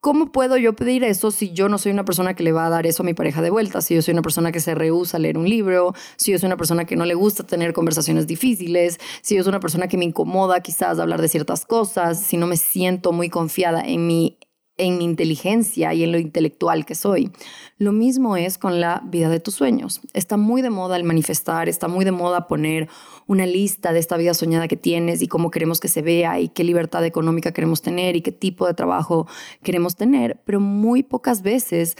[0.00, 2.70] ¿Cómo puedo yo pedir eso si yo no soy una persona que le va a
[2.70, 3.82] dar eso a mi pareja de vuelta?
[3.82, 6.46] Si yo soy una persona que se rehúsa a leer un libro, si yo soy
[6.46, 9.96] una persona que no le gusta tener conversaciones difíciles, si yo soy una persona que
[9.96, 14.38] me incomoda quizás hablar de ciertas cosas, si no me siento muy confiada en mi
[14.78, 17.30] en mi inteligencia y en lo intelectual que soy.
[17.76, 20.00] Lo mismo es con la vida de tus sueños.
[20.14, 22.88] Está muy de moda el manifestar, está muy de moda poner
[23.26, 26.48] una lista de esta vida soñada que tienes y cómo queremos que se vea y
[26.48, 29.26] qué libertad económica queremos tener y qué tipo de trabajo
[29.62, 31.96] queremos tener, pero muy pocas veces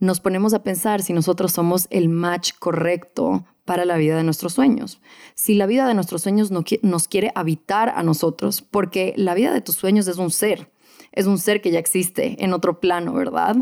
[0.00, 4.54] nos ponemos a pensar si nosotros somos el match correcto para la vida de nuestros
[4.54, 5.00] sueños.
[5.34, 9.60] Si la vida de nuestros sueños nos quiere habitar a nosotros, porque la vida de
[9.60, 10.72] tus sueños es un ser
[11.12, 13.56] es un ser que ya existe en otro plano, ¿verdad?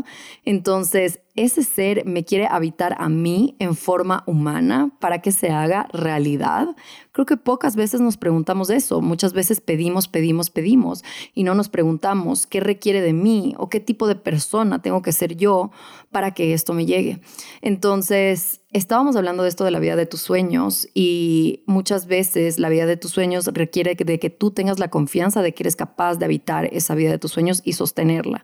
[0.45, 5.87] Entonces, ese ser me quiere habitar a mí en forma humana para que se haga
[5.93, 6.75] realidad?
[7.11, 9.01] Creo que pocas veces nos preguntamos eso.
[9.01, 13.79] Muchas veces pedimos, pedimos, pedimos y no nos preguntamos qué requiere de mí o qué
[13.79, 15.71] tipo de persona tengo que ser yo
[16.11, 17.21] para que esto me llegue.
[17.61, 22.69] Entonces, estábamos hablando de esto de la vida de tus sueños y muchas veces la
[22.69, 26.15] vida de tus sueños requiere de que tú tengas la confianza de que eres capaz
[26.15, 28.43] de habitar esa vida de tus sueños y sostenerla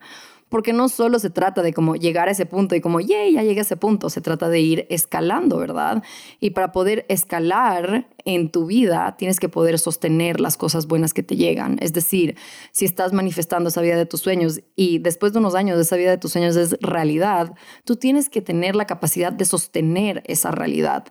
[0.49, 3.43] porque no solo se trata de como llegar a ese punto y como, yay, ya
[3.43, 6.03] llegué a ese punto, se trata de ir escalando, ¿verdad?
[6.39, 11.23] Y para poder escalar en tu vida, tienes que poder sostener las cosas buenas que
[11.23, 11.77] te llegan.
[11.81, 12.37] Es decir,
[12.71, 16.11] si estás manifestando esa vida de tus sueños y después de unos años esa vida
[16.11, 17.53] de tus sueños es realidad,
[17.83, 21.05] tú tienes que tener la capacidad de sostener esa realidad.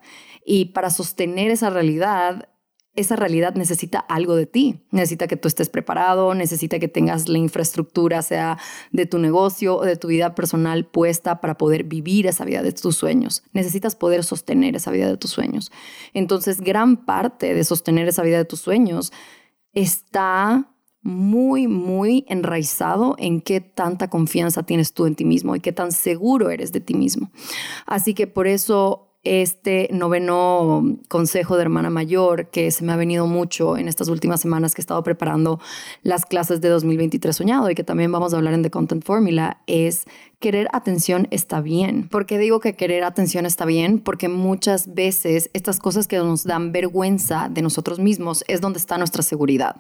[0.45, 2.49] Y para sostener esa realidad,
[2.97, 4.81] esa realidad necesita algo de ti.
[4.91, 8.59] Necesita que tú estés preparado, necesita que tengas la infraestructura, sea
[8.93, 12.73] de tu negocio o de tu vida personal puesta para poder vivir esa vida de
[12.73, 13.43] tus sueños.
[13.53, 15.73] Necesitas poder sostener esa vida de tus sueños.
[16.13, 19.13] Entonces, gran parte de sostener esa vida de tus sueños
[19.73, 20.71] está
[21.03, 25.93] muy, muy enraizado en qué tanta confianza tienes tú en ti mismo y qué tan
[25.93, 27.31] seguro eres de ti mismo.
[27.87, 33.27] Así que por eso este noveno consejo de hermana mayor que se me ha venido
[33.27, 35.61] mucho en estas últimas semanas que he estado preparando
[36.03, 39.59] las clases de 2023 soñado y que también vamos a hablar en The Content Formula
[39.67, 40.05] es
[40.45, 42.07] querer atención está bien.
[42.07, 43.99] ¿Por qué digo que querer atención está bien?
[43.99, 48.99] Porque muchas veces estas cosas que nos dan vergüenza de nosotros mismos es donde está
[48.99, 49.77] nuestra seguridad.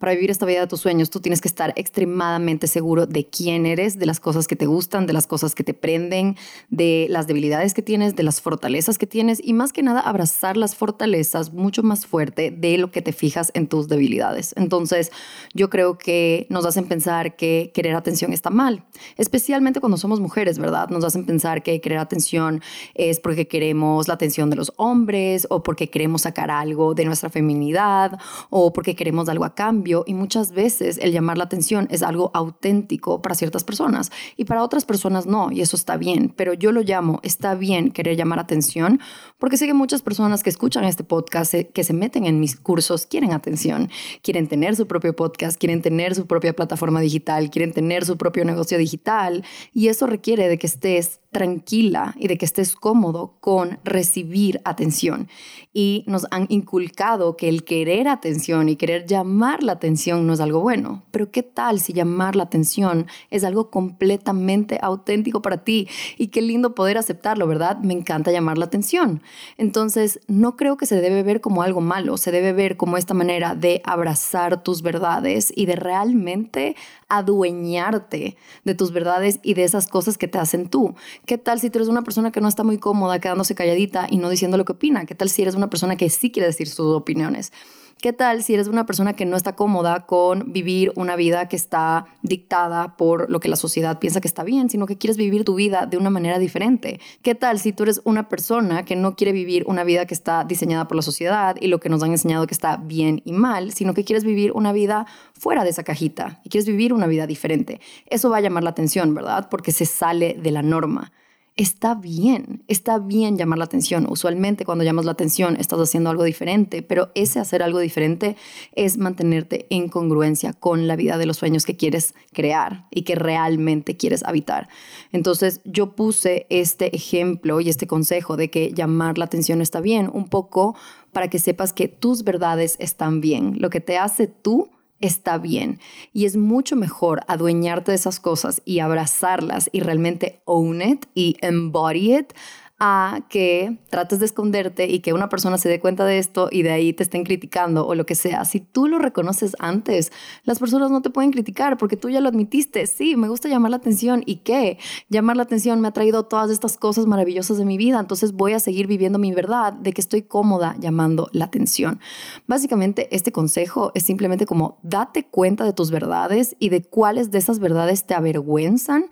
[0.00, 3.66] Para vivir esta vida de tus sueños, tú tienes que estar extremadamente seguro de quién
[3.66, 6.36] eres, de las cosas que te gustan, de las cosas que te prenden,
[6.70, 10.56] de las debilidades que tienes, de las fortalezas que tienes y más que nada abrazar
[10.56, 14.54] las fortalezas mucho más fuerte de lo que te fijas en tus debilidades.
[14.56, 15.12] Entonces,
[15.54, 18.82] yo creo que nos hacen pensar que querer atención está mal,
[19.16, 20.88] especialmente cuando somos mujeres, ¿verdad?
[20.88, 22.62] Nos hacen pensar que querer atención
[22.94, 27.30] es porque queremos la atención de los hombres o porque queremos sacar algo de nuestra
[27.30, 28.18] feminidad
[28.50, 32.30] o porque queremos algo a cambio y muchas veces el llamar la atención es algo
[32.34, 36.72] auténtico para ciertas personas y para otras personas no, y eso está bien, pero yo
[36.72, 39.00] lo llamo, está bien querer llamar atención
[39.38, 43.06] porque sé que muchas personas que escuchan este podcast, que se meten en mis cursos,
[43.06, 43.90] quieren atención,
[44.22, 48.44] quieren tener su propio podcast, quieren tener su propia plataforma digital, quieren tener su propio
[48.44, 53.78] negocio digital y eso requiere de que estés tranquila y de que estés cómodo con
[53.84, 55.28] recibir atención.
[55.72, 60.40] Y nos han inculcado que el querer atención y querer llamar la atención no es
[60.40, 61.04] algo bueno.
[61.12, 65.88] Pero ¿qué tal si llamar la atención es algo completamente auténtico para ti?
[66.18, 67.78] Y qué lindo poder aceptarlo, ¿verdad?
[67.78, 69.22] Me encanta llamar la atención.
[69.56, 73.14] Entonces, no creo que se debe ver como algo malo, se debe ver como esta
[73.14, 76.76] manera de abrazar tus verdades y de realmente
[77.08, 80.94] adueñarte de tus verdades y de esas cosas que te hacen tú.
[81.26, 84.18] ¿Qué tal si tú eres una persona que no está muy cómoda quedándose calladita y
[84.18, 85.06] no diciendo lo que opina?
[85.06, 87.52] ¿Qué tal si eres una persona que sí quiere decir sus opiniones?
[88.00, 91.56] ¿Qué tal si eres una persona que no está cómoda con vivir una vida que
[91.56, 95.44] está dictada por lo que la sociedad piensa que está bien, sino que quieres vivir
[95.44, 96.98] tu vida de una manera diferente?
[97.20, 100.44] ¿Qué tal si tú eres una persona que no quiere vivir una vida que está
[100.44, 103.72] diseñada por la sociedad y lo que nos han enseñado que está bien y mal,
[103.72, 107.26] sino que quieres vivir una vida fuera de esa cajita y quieres vivir una vida
[107.26, 107.82] diferente?
[108.06, 109.48] Eso va a llamar la atención, ¿verdad?
[109.50, 111.12] Porque se sale de la norma
[111.60, 114.06] está bien, está bien llamar la atención.
[114.08, 118.36] Usualmente cuando llamas la atención estás haciendo algo diferente, pero ese hacer algo diferente
[118.74, 123.14] es mantenerte en congruencia con la vida de los sueños que quieres crear y que
[123.14, 124.68] realmente quieres habitar.
[125.12, 130.08] Entonces yo puse este ejemplo y este consejo de que llamar la atención está bien,
[130.10, 130.74] un poco
[131.12, 133.56] para que sepas que tus verdades están bien.
[133.58, 134.70] Lo que te hace tú
[135.00, 135.80] está bien.
[136.12, 141.36] Y es mucho mejor adueñarte de esas cosas y abrazarlas y realmente own it y
[141.40, 142.32] embody it
[142.80, 146.62] a que trates de esconderte y que una persona se dé cuenta de esto y
[146.62, 148.46] de ahí te estén criticando o lo que sea.
[148.46, 150.10] Si tú lo reconoces antes,
[150.44, 152.86] las personas no te pueden criticar porque tú ya lo admitiste.
[152.86, 154.22] Sí, me gusta llamar la atención.
[154.24, 154.78] ¿Y qué?
[155.10, 158.00] Llamar la atención me ha traído todas estas cosas maravillosas de mi vida.
[158.00, 162.00] Entonces voy a seguir viviendo mi verdad de que estoy cómoda llamando la atención.
[162.46, 167.38] Básicamente, este consejo es simplemente como date cuenta de tus verdades y de cuáles de
[167.38, 169.04] esas verdades te avergüenzan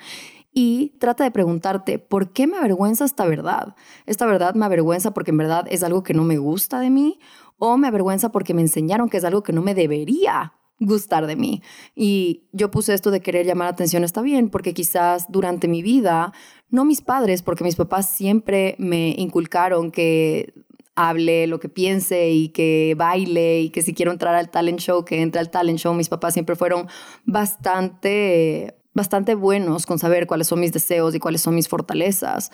[0.61, 3.77] y trata de preguntarte, ¿por qué me avergüenza esta verdad?
[4.07, 7.21] ¿Esta verdad me avergüenza porque en verdad es algo que no me gusta de mí?
[7.59, 11.35] ¿O me avergüenza porque me enseñaron que es algo que no me debería gustar de
[11.35, 11.61] mí.
[11.97, 16.33] Y yo puse esto de querer llamar atención está bien, porque quizás durante mi vida,
[16.71, 20.55] no mis padres, porque mis papás siempre me inculcaron que
[20.95, 25.05] hable lo que piense y que baile y que si quiero entrar al talent show,
[25.05, 25.95] que entre al talent show.
[25.95, 26.89] Mis papás siempre fueron
[27.25, 32.51] bastante bastante buenos con saber cuáles son mis deseos y cuáles son mis fortalezas.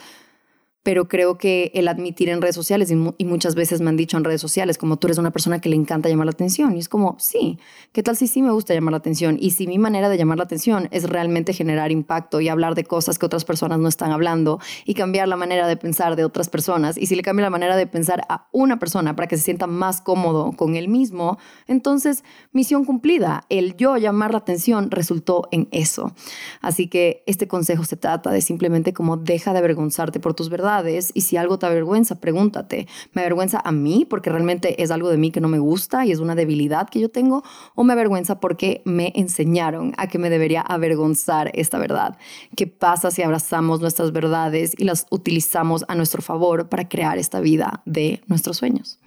[0.85, 4.23] Pero creo que el admitir en redes sociales, y, muchas veces me han dicho en
[4.23, 6.91] redes sociales, como tú eres una persona que le encanta llamar la atención, y es
[6.91, 7.59] como, sí,
[7.93, 9.39] ¿qué tal si sí me gusta llamar la atención?
[9.41, 12.85] Y si mi manera de llamar la atención es realmente generar impacto y hablar de
[12.85, 16.51] cosas que otras personas no están hablando y cambiar la manera de pensar de otras
[16.51, 19.43] personas, y si le cambio la manera de pensar a una persona para que se
[19.43, 25.49] sienta más cómodo con él mismo, entonces misión cumplida, el yo llamar la atención resultó
[25.51, 26.13] en eso.
[26.61, 30.74] Así que este consejo se trata de simplemente como deja de avergonzarte por tus verdades,
[31.15, 35.17] y si algo te avergüenza, pregúntate, ¿me avergüenza a mí porque realmente es algo de
[35.17, 37.45] mí que no me gusta y es una debilidad que yo tengo?
[37.75, 42.19] ¿O me avergüenza porque me enseñaron a que me debería avergonzar esta verdad?
[42.57, 47.41] ¿Qué pasa si abrazamos nuestras verdades y las utilizamos a nuestro favor para crear esta
[47.41, 48.99] vida de nuestros sueños?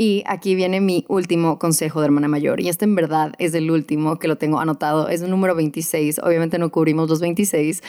[0.00, 2.60] Y aquí viene mi último consejo de hermana mayor.
[2.60, 5.08] Y este en verdad es el último que lo tengo anotado.
[5.08, 6.20] Es el número 26.
[6.22, 7.82] Obviamente no cubrimos los 26,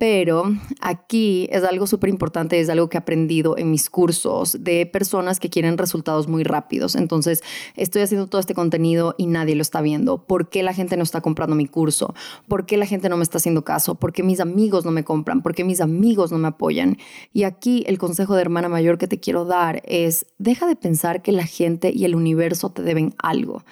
[0.00, 0.44] pero
[0.80, 5.38] aquí es algo súper importante, es algo que he aprendido en mis cursos de personas
[5.38, 6.94] que quieren resultados muy rápidos.
[6.94, 7.42] Entonces,
[7.76, 10.24] estoy haciendo todo este contenido y nadie lo está viendo.
[10.24, 12.14] ¿Por qué la gente no está comprando mi curso?
[12.48, 13.96] ¿Por qué la gente no me está haciendo caso?
[13.96, 15.42] ¿Por qué mis amigos no me compran?
[15.42, 16.96] ¿Por qué mis amigos no me apoyan?
[17.34, 21.20] Y aquí el consejo de hermana mayor que te quiero dar es, deja de pensar
[21.20, 23.64] que la gente y el universo te deben algo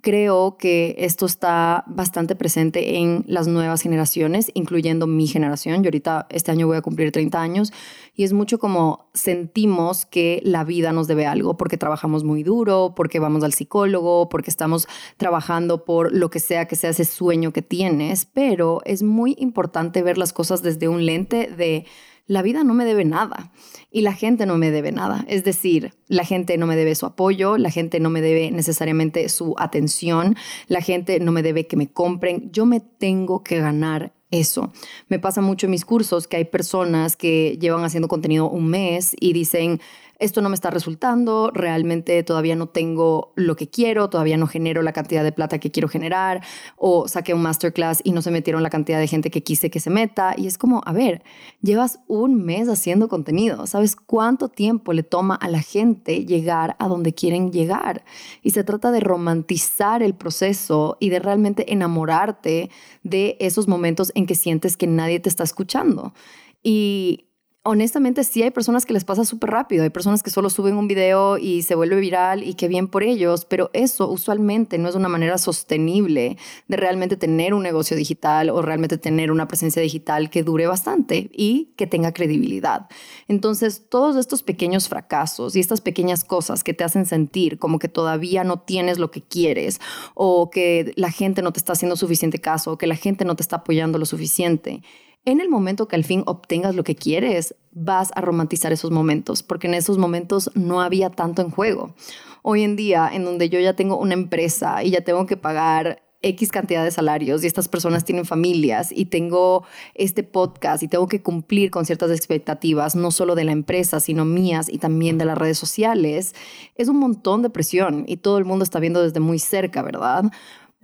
[0.00, 5.82] creo que esto está bastante presente en las nuevas generaciones, incluyendo mi generación.
[5.82, 7.72] Yo ahorita este año voy a cumplir 30 años
[8.14, 12.94] y es mucho como sentimos que la vida nos debe algo porque trabajamos muy duro,
[12.96, 17.52] porque vamos al psicólogo, porque estamos trabajando por lo que sea que sea ese sueño
[17.52, 21.86] que tienes, pero es muy importante ver las cosas desde un lente de
[22.26, 23.52] la vida no me debe nada
[23.90, 25.24] y la gente no me debe nada.
[25.28, 29.28] Es decir, la gente no me debe su apoyo, la gente no me debe necesariamente
[29.28, 32.50] su atención, la gente no me debe que me compren.
[32.50, 34.72] Yo me tengo que ganar eso.
[35.08, 39.14] Me pasa mucho en mis cursos que hay personas que llevan haciendo contenido un mes
[39.20, 39.80] y dicen,
[40.18, 44.82] esto no me está resultando, realmente todavía no tengo lo que quiero, todavía no genero
[44.82, 46.42] la cantidad de plata que quiero generar,
[46.76, 49.80] o saqué un masterclass y no se metieron la cantidad de gente que quise que
[49.80, 50.34] se meta.
[50.36, 51.22] Y es como, a ver,
[51.62, 56.88] llevas un mes haciendo contenido, ¿sabes cuánto tiempo le toma a la gente llegar a
[56.88, 58.04] donde quieren llegar?
[58.42, 62.70] Y se trata de romantizar el proceso y de realmente enamorarte
[63.02, 66.14] de esos momentos en que sientes que nadie te está escuchando.
[66.62, 67.26] Y
[67.64, 70.86] honestamente sí hay personas que les pasa súper rápido, hay personas que solo suben un
[70.86, 74.94] video y se vuelve viral y qué bien por ellos, pero eso usualmente no es
[74.94, 76.36] una manera sostenible
[76.68, 81.30] de realmente tener un negocio digital o realmente tener una presencia digital que dure bastante
[81.32, 82.86] y que tenga credibilidad.
[83.28, 87.88] Entonces, todos estos pequeños fracasos y estas pequeñas cosas que te hacen sentir como que
[87.88, 89.80] todavía no tienes lo que quieres
[90.14, 93.36] o que la gente no te está haciendo suficiente caso o que la gente no
[93.36, 94.82] te está apoyando lo suficiente,
[95.24, 99.42] en el momento que al fin obtengas lo que quieres, vas a romantizar esos momentos,
[99.42, 101.94] porque en esos momentos no había tanto en juego.
[102.42, 106.02] Hoy en día, en donde yo ya tengo una empresa y ya tengo que pagar
[106.24, 111.06] X cantidad de salarios y estas personas tienen familias y tengo este podcast y tengo
[111.06, 115.26] que cumplir con ciertas expectativas, no solo de la empresa, sino mías y también de
[115.26, 116.34] las redes sociales,
[116.76, 120.24] es un montón de presión y todo el mundo está viendo desde muy cerca, ¿verdad?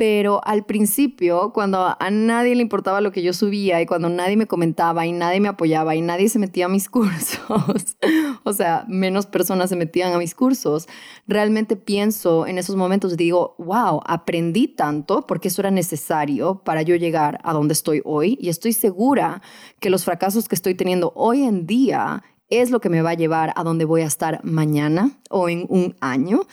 [0.01, 4.35] Pero al principio, cuando a nadie le importaba lo que yo subía y cuando nadie
[4.39, 7.99] me comentaba y nadie me apoyaba y nadie se metía a mis cursos,
[8.43, 10.89] o sea, menos personas se metían a mis cursos,
[11.29, 16.97] realmente pienso en esos momentos digo, wow, aprendí tanto porque eso era necesario para yo
[16.97, 19.43] llegar a donde estoy hoy y estoy segura
[19.81, 23.15] que los fracasos que estoy teniendo hoy en día es lo que me va a
[23.15, 26.47] llevar a donde voy a estar mañana o en un año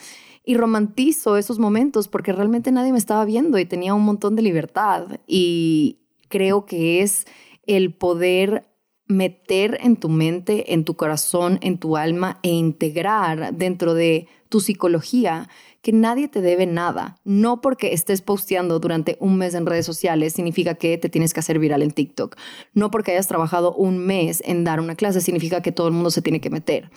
[0.48, 4.42] y romantizo esos momentos porque realmente nadie me estaba viendo y tenía un montón de
[4.42, 5.20] libertad.
[5.28, 5.98] Y
[6.30, 7.28] creo que es
[7.66, 8.66] el poder
[9.08, 14.62] meter en tu mente, en tu corazón, en tu alma e integrar dentro de tu
[14.62, 15.50] psicología
[15.82, 17.20] que nadie te debe nada.
[17.24, 21.40] No porque estés posteando durante un mes en redes sociales significa que te tienes que
[21.40, 22.36] hacer viral en TikTok.
[22.74, 26.12] No porque hayas trabajado un mes en dar una clase significa que todo el mundo
[26.12, 26.90] se tiene que meter.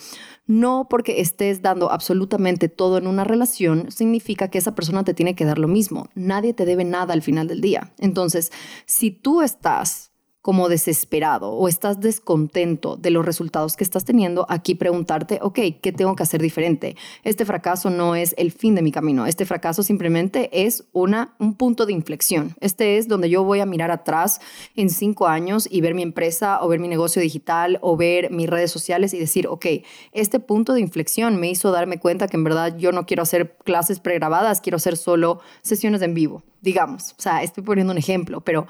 [0.47, 5.35] No porque estés dando absolutamente todo en una relación significa que esa persona te tiene
[5.35, 6.09] que dar lo mismo.
[6.14, 7.93] Nadie te debe nada al final del día.
[7.99, 8.51] Entonces,
[8.87, 10.10] si tú estás
[10.42, 15.92] como desesperado o estás descontento de los resultados que estás teniendo, aquí preguntarte, ok, ¿qué
[15.92, 16.96] tengo que hacer diferente?
[17.24, 21.55] Este fracaso no es el fin de mi camino, este fracaso simplemente es una, un
[21.55, 22.55] punto de inflexión.
[22.61, 24.40] Este es donde yo voy a mirar atrás
[24.76, 28.48] en cinco años y ver mi empresa o ver mi negocio digital o ver mis
[28.48, 29.66] redes sociales y decir, ok,
[30.12, 33.57] este punto de inflexión me hizo darme cuenta que en verdad yo no quiero hacer
[33.64, 37.12] clases pregrabadas, quiero hacer solo sesiones en vivo, digamos.
[37.18, 38.66] O sea, estoy poniendo un ejemplo, pero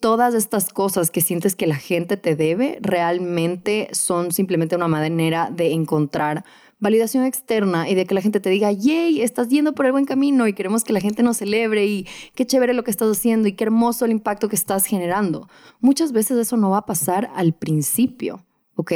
[0.00, 5.50] todas estas cosas que sientes que la gente te debe realmente son simplemente una manera
[5.50, 6.44] de encontrar
[6.80, 10.06] validación externa y de que la gente te diga, yay, estás yendo por el buen
[10.06, 13.48] camino y queremos que la gente nos celebre y qué chévere lo que estás haciendo
[13.48, 15.48] y qué hermoso el impacto que estás generando.
[15.80, 18.46] Muchas veces eso no va a pasar al principio,
[18.76, 18.92] ¿ok?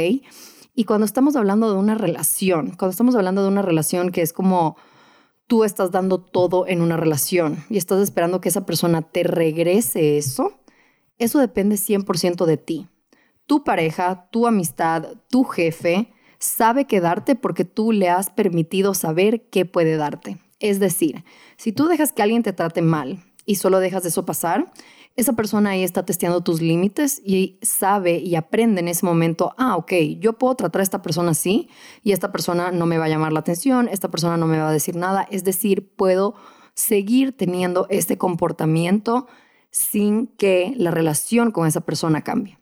[0.73, 4.33] Y cuando estamos hablando de una relación, cuando estamos hablando de una relación que es
[4.33, 4.75] como
[5.45, 10.17] tú estás dando todo en una relación y estás esperando que esa persona te regrese
[10.17, 10.53] eso,
[11.17, 12.87] eso depende 100% de ti.
[13.45, 19.49] Tu pareja, tu amistad, tu jefe sabe qué darte porque tú le has permitido saber
[19.49, 20.39] qué puede darte.
[20.59, 21.23] Es decir,
[21.57, 24.71] si tú dejas que alguien te trate mal y solo dejas eso pasar,
[25.15, 29.77] esa persona ahí está testeando tus límites y sabe y aprende en ese momento, ah,
[29.77, 31.69] ok, yo puedo tratar a esta persona así
[32.03, 34.69] y esta persona no me va a llamar la atención, esta persona no me va
[34.69, 36.35] a decir nada, es decir, puedo
[36.73, 39.27] seguir teniendo este comportamiento
[39.75, 42.57] sin que la relación con esa persona cambie.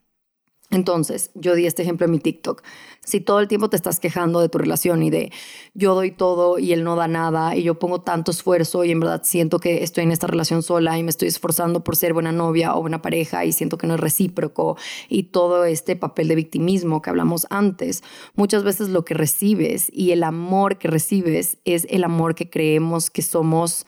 [0.72, 2.64] Entonces, yo di este ejemplo en mi TikTok.
[3.06, 5.32] Si todo el tiempo te estás quejando de tu relación y de
[5.76, 9.00] yo doy todo y él no da nada y yo pongo tanto esfuerzo y en
[9.00, 12.32] verdad siento que estoy en esta relación sola y me estoy esforzando por ser buena
[12.32, 14.76] novia o buena pareja y siento que no es recíproco
[15.08, 18.02] y todo este papel de victimismo que hablamos antes,
[18.34, 23.12] muchas veces lo que recibes y el amor que recibes es el amor que creemos
[23.12, 23.86] que somos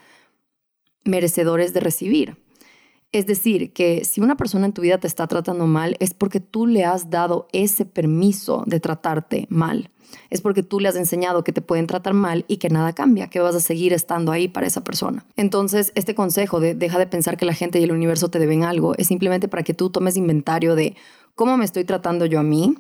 [1.04, 2.45] merecedores de recibir.
[3.12, 6.40] Es decir, que si una persona en tu vida te está tratando mal, es porque
[6.40, 9.90] tú le has dado ese permiso de tratarte mal.
[10.30, 13.28] Es porque tú le has enseñado que te pueden tratar mal y que nada cambia,
[13.28, 15.26] que vas a seguir estando ahí para esa persona.
[15.36, 18.64] Entonces, este consejo de deja de pensar que la gente y el universo te deben
[18.64, 20.96] algo es simplemente para que tú tomes inventario de
[21.36, 22.76] cómo me estoy tratando yo a mí,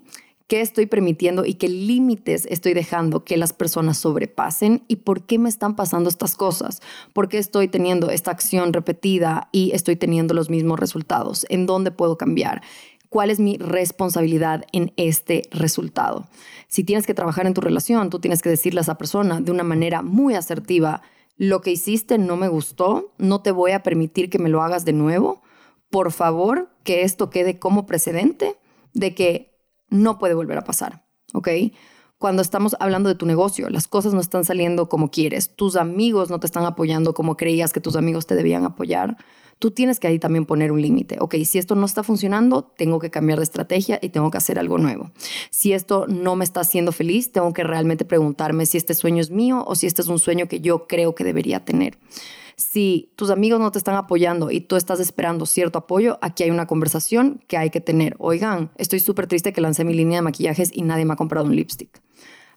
[0.47, 5.39] qué estoy permitiendo y qué límites estoy dejando que las personas sobrepasen y por qué
[5.39, 6.81] me están pasando estas cosas,
[7.13, 11.91] por qué estoy teniendo esta acción repetida y estoy teniendo los mismos resultados, en dónde
[11.91, 12.61] puedo cambiar.
[13.09, 16.27] ¿Cuál es mi responsabilidad en este resultado?
[16.67, 19.51] Si tienes que trabajar en tu relación, tú tienes que decirle a esa persona de
[19.51, 21.01] una manera muy asertiva,
[21.37, 24.85] lo que hiciste no me gustó, no te voy a permitir que me lo hagas
[24.85, 25.41] de nuevo.
[25.89, 28.57] Por favor, que esto quede como precedente
[28.93, 29.54] de que
[29.89, 31.49] no puede volver a pasar, ¿ok?
[32.17, 36.29] Cuando estamos hablando de tu negocio, las cosas no están saliendo como quieres, tus amigos
[36.29, 39.17] no te están apoyando como creías que tus amigos te debían apoyar,
[39.59, 41.17] tú tienes que ahí también poner un límite.
[41.19, 44.59] Ok, si esto no está funcionando, tengo que cambiar de estrategia y tengo que hacer
[44.59, 45.11] algo nuevo.
[45.49, 49.29] Si esto no me está haciendo feliz, tengo que realmente preguntarme si este sueño es
[49.29, 51.97] mío o si este es un sueño que yo creo que debería tener.
[52.57, 56.51] Si tus amigos no te están apoyando y tú estás esperando cierto apoyo, aquí hay
[56.51, 58.15] una conversación que hay que tener.
[58.19, 61.45] Oigan, estoy súper triste que lancé mi línea de maquillajes y nadie me ha comprado
[61.45, 62.01] un lipstick.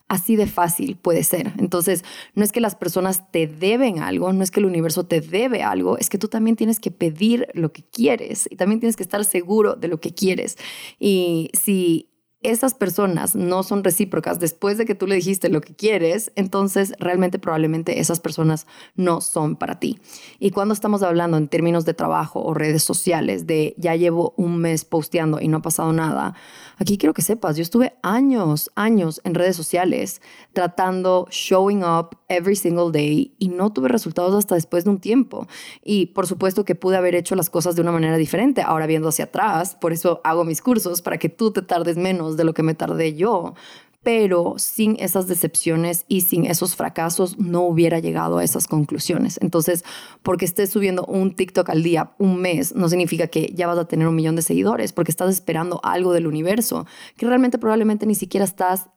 [0.09, 1.53] Así de fácil puede ser.
[1.59, 5.21] Entonces, no es que las personas te deben algo, no es que el universo te
[5.21, 8.95] debe algo, es que tú también tienes que pedir lo que quieres y también tienes
[8.95, 10.57] que estar seguro de lo que quieres.
[10.99, 12.08] Y si
[12.41, 16.93] esas personas no son recíprocas después de que tú le dijiste lo que quieres, entonces
[16.97, 18.65] realmente probablemente esas personas
[18.95, 19.99] no son para ti.
[20.39, 24.57] Y cuando estamos hablando en términos de trabajo o redes sociales, de ya llevo un
[24.57, 26.33] mes posteando y no ha pasado nada,
[26.77, 30.21] aquí quiero que sepas, yo estuve años, años en redes sociales
[30.53, 35.47] tratando, showing up every single day y no tuve resultados hasta después de un tiempo.
[35.83, 39.09] Y por supuesto que pude haber hecho las cosas de una manera diferente, ahora viendo
[39.09, 42.53] hacia atrás, por eso hago mis cursos, para que tú te tardes menos de lo
[42.53, 43.53] que me tardé yo.
[44.01, 49.37] Pero sin esas decepciones y sin esos fracasos no hubiera llegado a esas conclusiones.
[49.41, 49.83] Entonces,
[50.23, 53.89] porque estés subiendo un TikTok al día un mes, no significa que ya vas a
[53.89, 56.85] tener un millón de seguidores, porque estás esperando algo del universo
[57.17, 58.87] que realmente probablemente ni siquiera estás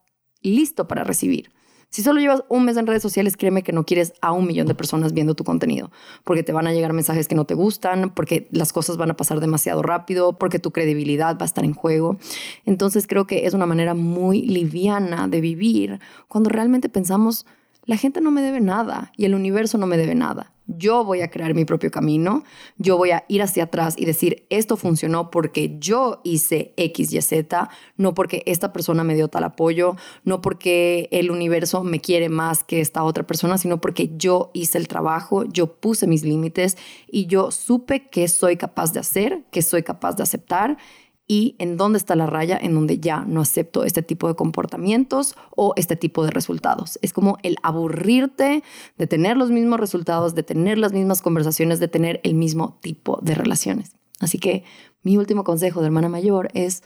[0.41, 1.51] listo para recibir.
[1.93, 4.67] Si solo llevas un mes en redes sociales, créeme que no quieres a un millón
[4.67, 5.91] de personas viendo tu contenido,
[6.25, 9.15] porque te van a llegar mensajes que no te gustan, porque las cosas van a
[9.15, 12.17] pasar demasiado rápido, porque tu credibilidad va a estar en juego.
[12.65, 17.45] Entonces creo que es una manera muy liviana de vivir cuando realmente pensamos,
[17.85, 20.53] la gente no me debe nada y el universo no me debe nada.
[20.67, 22.45] Yo voy a crear mi propio camino,
[22.79, 27.21] yo voy a ir hacia atrás y decir, esto funcionó porque yo hice X, Y,
[27.21, 32.29] Z, no porque esta persona me dio tal apoyo, no porque el universo me quiere
[32.29, 36.79] más que esta otra persona, sino porque yo hice el trabajo, yo puse mis límites
[37.11, 40.79] y yo supe qué soy capaz de hacer, qué soy capaz de aceptar
[41.27, 45.37] y en dónde está la raya en donde ya no acepto este tipo de comportamientos
[45.55, 46.99] o este tipo de resultados.
[47.03, 48.63] Es como el aburrirte
[48.99, 53.19] de tener los mismos resultados, de tener las mismas conversaciones, de tener el mismo tipo
[53.23, 53.97] de relaciones.
[54.21, 54.65] Así que
[55.03, 56.83] mi último consejo de hermana mayor es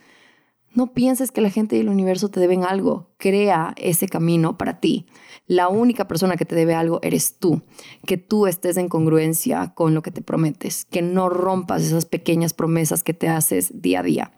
[0.76, 3.08] No pienses que la gente y el universo te deben algo.
[3.16, 5.06] Crea ese camino para ti.
[5.46, 7.62] La única persona que te debe algo eres tú.
[8.06, 10.84] Que tú estés en congruencia con lo que te prometes.
[10.84, 14.32] Que no rompas esas pequeñas promesas que te haces día a día.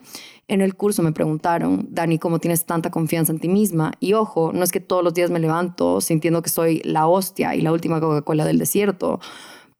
[0.46, 3.94] En el curso me preguntaron, Dani, ¿cómo tienes tanta confianza en ti misma?
[3.98, 7.56] Y ojo, no es que todos los días me levanto sintiendo que soy la hostia
[7.56, 9.18] y la última Coca-Cola del desierto,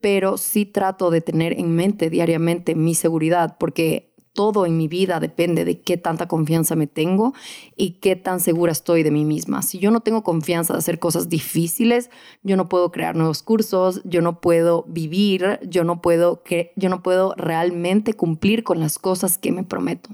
[0.00, 4.07] pero sí trato de tener en mente diariamente mi seguridad, porque
[4.38, 7.34] todo en mi vida depende de qué tanta confianza me tengo
[7.74, 9.62] y qué tan segura estoy de mí misma.
[9.62, 12.08] Si yo no tengo confianza de hacer cosas difíciles,
[12.44, 16.88] yo no puedo crear nuevos cursos, yo no puedo vivir, yo no puedo, que, yo
[16.88, 20.10] no puedo realmente cumplir con las cosas que me prometo.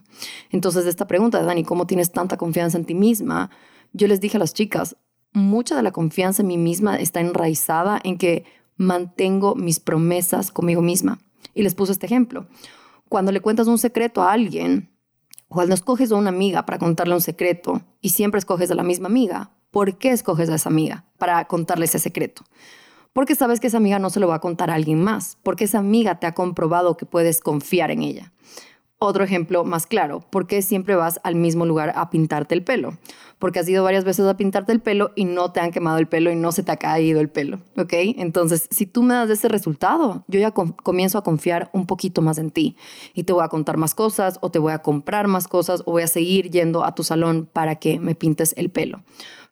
[0.48, 3.50] Entonces, esta pregunta de Dani, ¿cómo tienes tanta confianza en ti misma?
[3.92, 4.96] Yo les dije a las chicas,
[5.34, 8.44] mucha de la confianza en mí misma está enraizada en que
[8.78, 11.18] mantengo mis promesas conmigo misma.
[11.52, 12.46] Y les puse este ejemplo
[13.14, 14.90] cuando le cuentas un secreto a alguien,
[15.46, 19.06] cuando escoges a una amiga para contarle un secreto y siempre escoges a la misma
[19.06, 22.42] amiga, ¿por qué escoges a esa amiga para contarle ese secreto?
[23.12, 25.62] Porque sabes que esa amiga no se lo va a contar a alguien más, porque
[25.62, 28.32] esa amiga te ha comprobado que puedes confiar en ella.
[28.98, 32.98] Otro ejemplo más claro, ¿por qué siempre vas al mismo lugar a pintarte el pelo?
[33.44, 36.06] Porque has ido varias veces a pintarte el pelo y no te han quemado el
[36.06, 37.92] pelo y no se te ha caído el pelo, ¿ok?
[38.16, 42.38] Entonces, si tú me das ese resultado, yo ya comienzo a confiar un poquito más
[42.38, 42.74] en ti
[43.12, 45.92] y te voy a contar más cosas o te voy a comprar más cosas o
[45.92, 49.02] voy a seguir yendo a tu salón para que me pintes el pelo.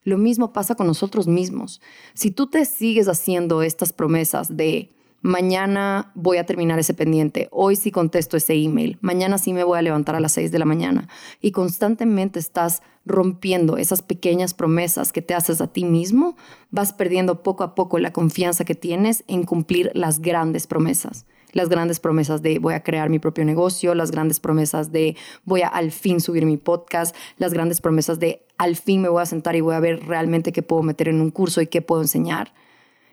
[0.04, 1.82] Lo mismo pasa con nosotros mismos.
[2.14, 4.88] Si tú te sigues haciendo estas promesas de
[5.22, 9.78] mañana voy a terminar ese pendiente, hoy sí contesto ese email, mañana sí me voy
[9.78, 11.08] a levantar a las 6 de la mañana
[11.40, 16.36] y constantemente estás rompiendo esas pequeñas promesas que te haces a ti mismo,
[16.70, 21.24] vas perdiendo poco a poco la confianza que tienes en cumplir las grandes promesas.
[21.52, 25.60] Las grandes promesas de voy a crear mi propio negocio, las grandes promesas de voy
[25.60, 29.26] a al fin subir mi podcast, las grandes promesas de al fin me voy a
[29.26, 32.00] sentar y voy a ver realmente qué puedo meter en un curso y qué puedo
[32.00, 32.54] enseñar.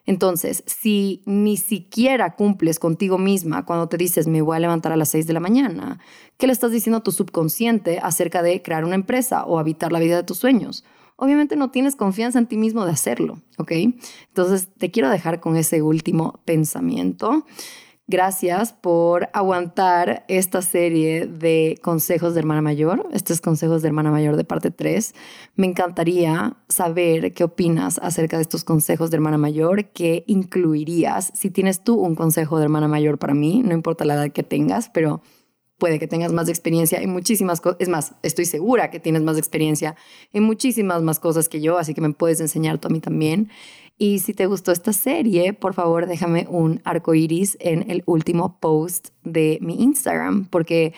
[0.10, 4.96] Entonces, si ni siquiera cumples contigo misma cuando te dices me voy a levantar a
[4.96, 6.00] las 6 de la mañana,
[6.40, 10.00] ¿qué le estás diciendo a tu subconsciente acerca de crear una empresa o habitar la
[10.00, 10.84] vida de tus sueños?
[11.16, 13.72] Obviamente no tienes confianza en ti mismo de hacerlo, ¿ok?
[14.30, 17.46] Entonces, te quiero dejar con ese último pensamiento.
[18.12, 23.08] Gracias por aguantar esta serie de consejos de hermana mayor.
[23.14, 25.14] Estos consejos de hermana mayor de parte 3.
[25.56, 31.32] Me encantaría saber qué opinas acerca de estos consejos de hermana mayor, qué incluirías.
[31.36, 34.42] Si tienes tú un consejo de hermana mayor para mí, no importa la edad que
[34.42, 35.22] tengas, pero
[35.78, 37.78] puede que tengas más experiencia en muchísimas cosas.
[37.80, 39.96] Es más, estoy segura que tienes más experiencia
[40.34, 43.52] en muchísimas más cosas que yo, así que me puedes enseñar tú a mí también.
[44.02, 48.58] Y si te gustó esta serie, por favor déjame un arco iris en el último
[48.62, 50.94] post de mi Instagram, porque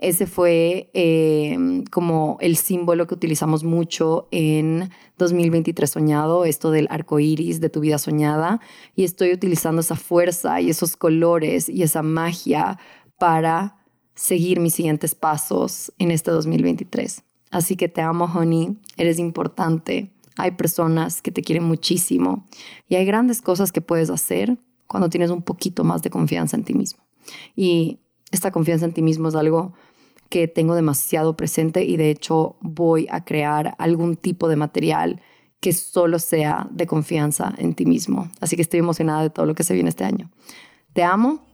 [0.00, 7.20] ese fue em, como el símbolo que utilizamos mucho en 2023 soñado, esto del arco
[7.20, 8.60] iris de tu vida soñada.
[8.96, 12.80] Y estoy utilizando esa fuerza y esos colores y esa magia
[13.16, 13.76] para
[14.16, 17.22] seguir mis siguientes pasos en este 2023.
[17.52, 22.46] Así que te amo, honey, eres importante hay personas que te quieren muchísimo
[22.88, 26.64] y hay grandes cosas que puedes hacer cuando tienes un poquito más de confianza en
[26.64, 27.02] ti mismo.
[27.54, 28.00] Y
[28.30, 29.72] esta confianza en ti mismo es algo
[30.28, 35.20] que tengo demasiado presente y de hecho voy a crear algún tipo de material
[35.60, 38.30] que solo sea de confianza en ti mismo.
[38.40, 40.30] Así que estoy emocionada de todo lo que se viene este año.
[40.92, 41.44] Te amo.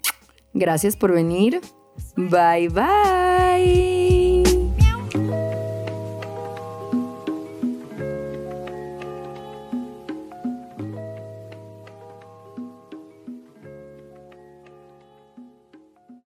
[0.54, 1.60] Gracias por venir.
[2.16, 4.55] Bye bye.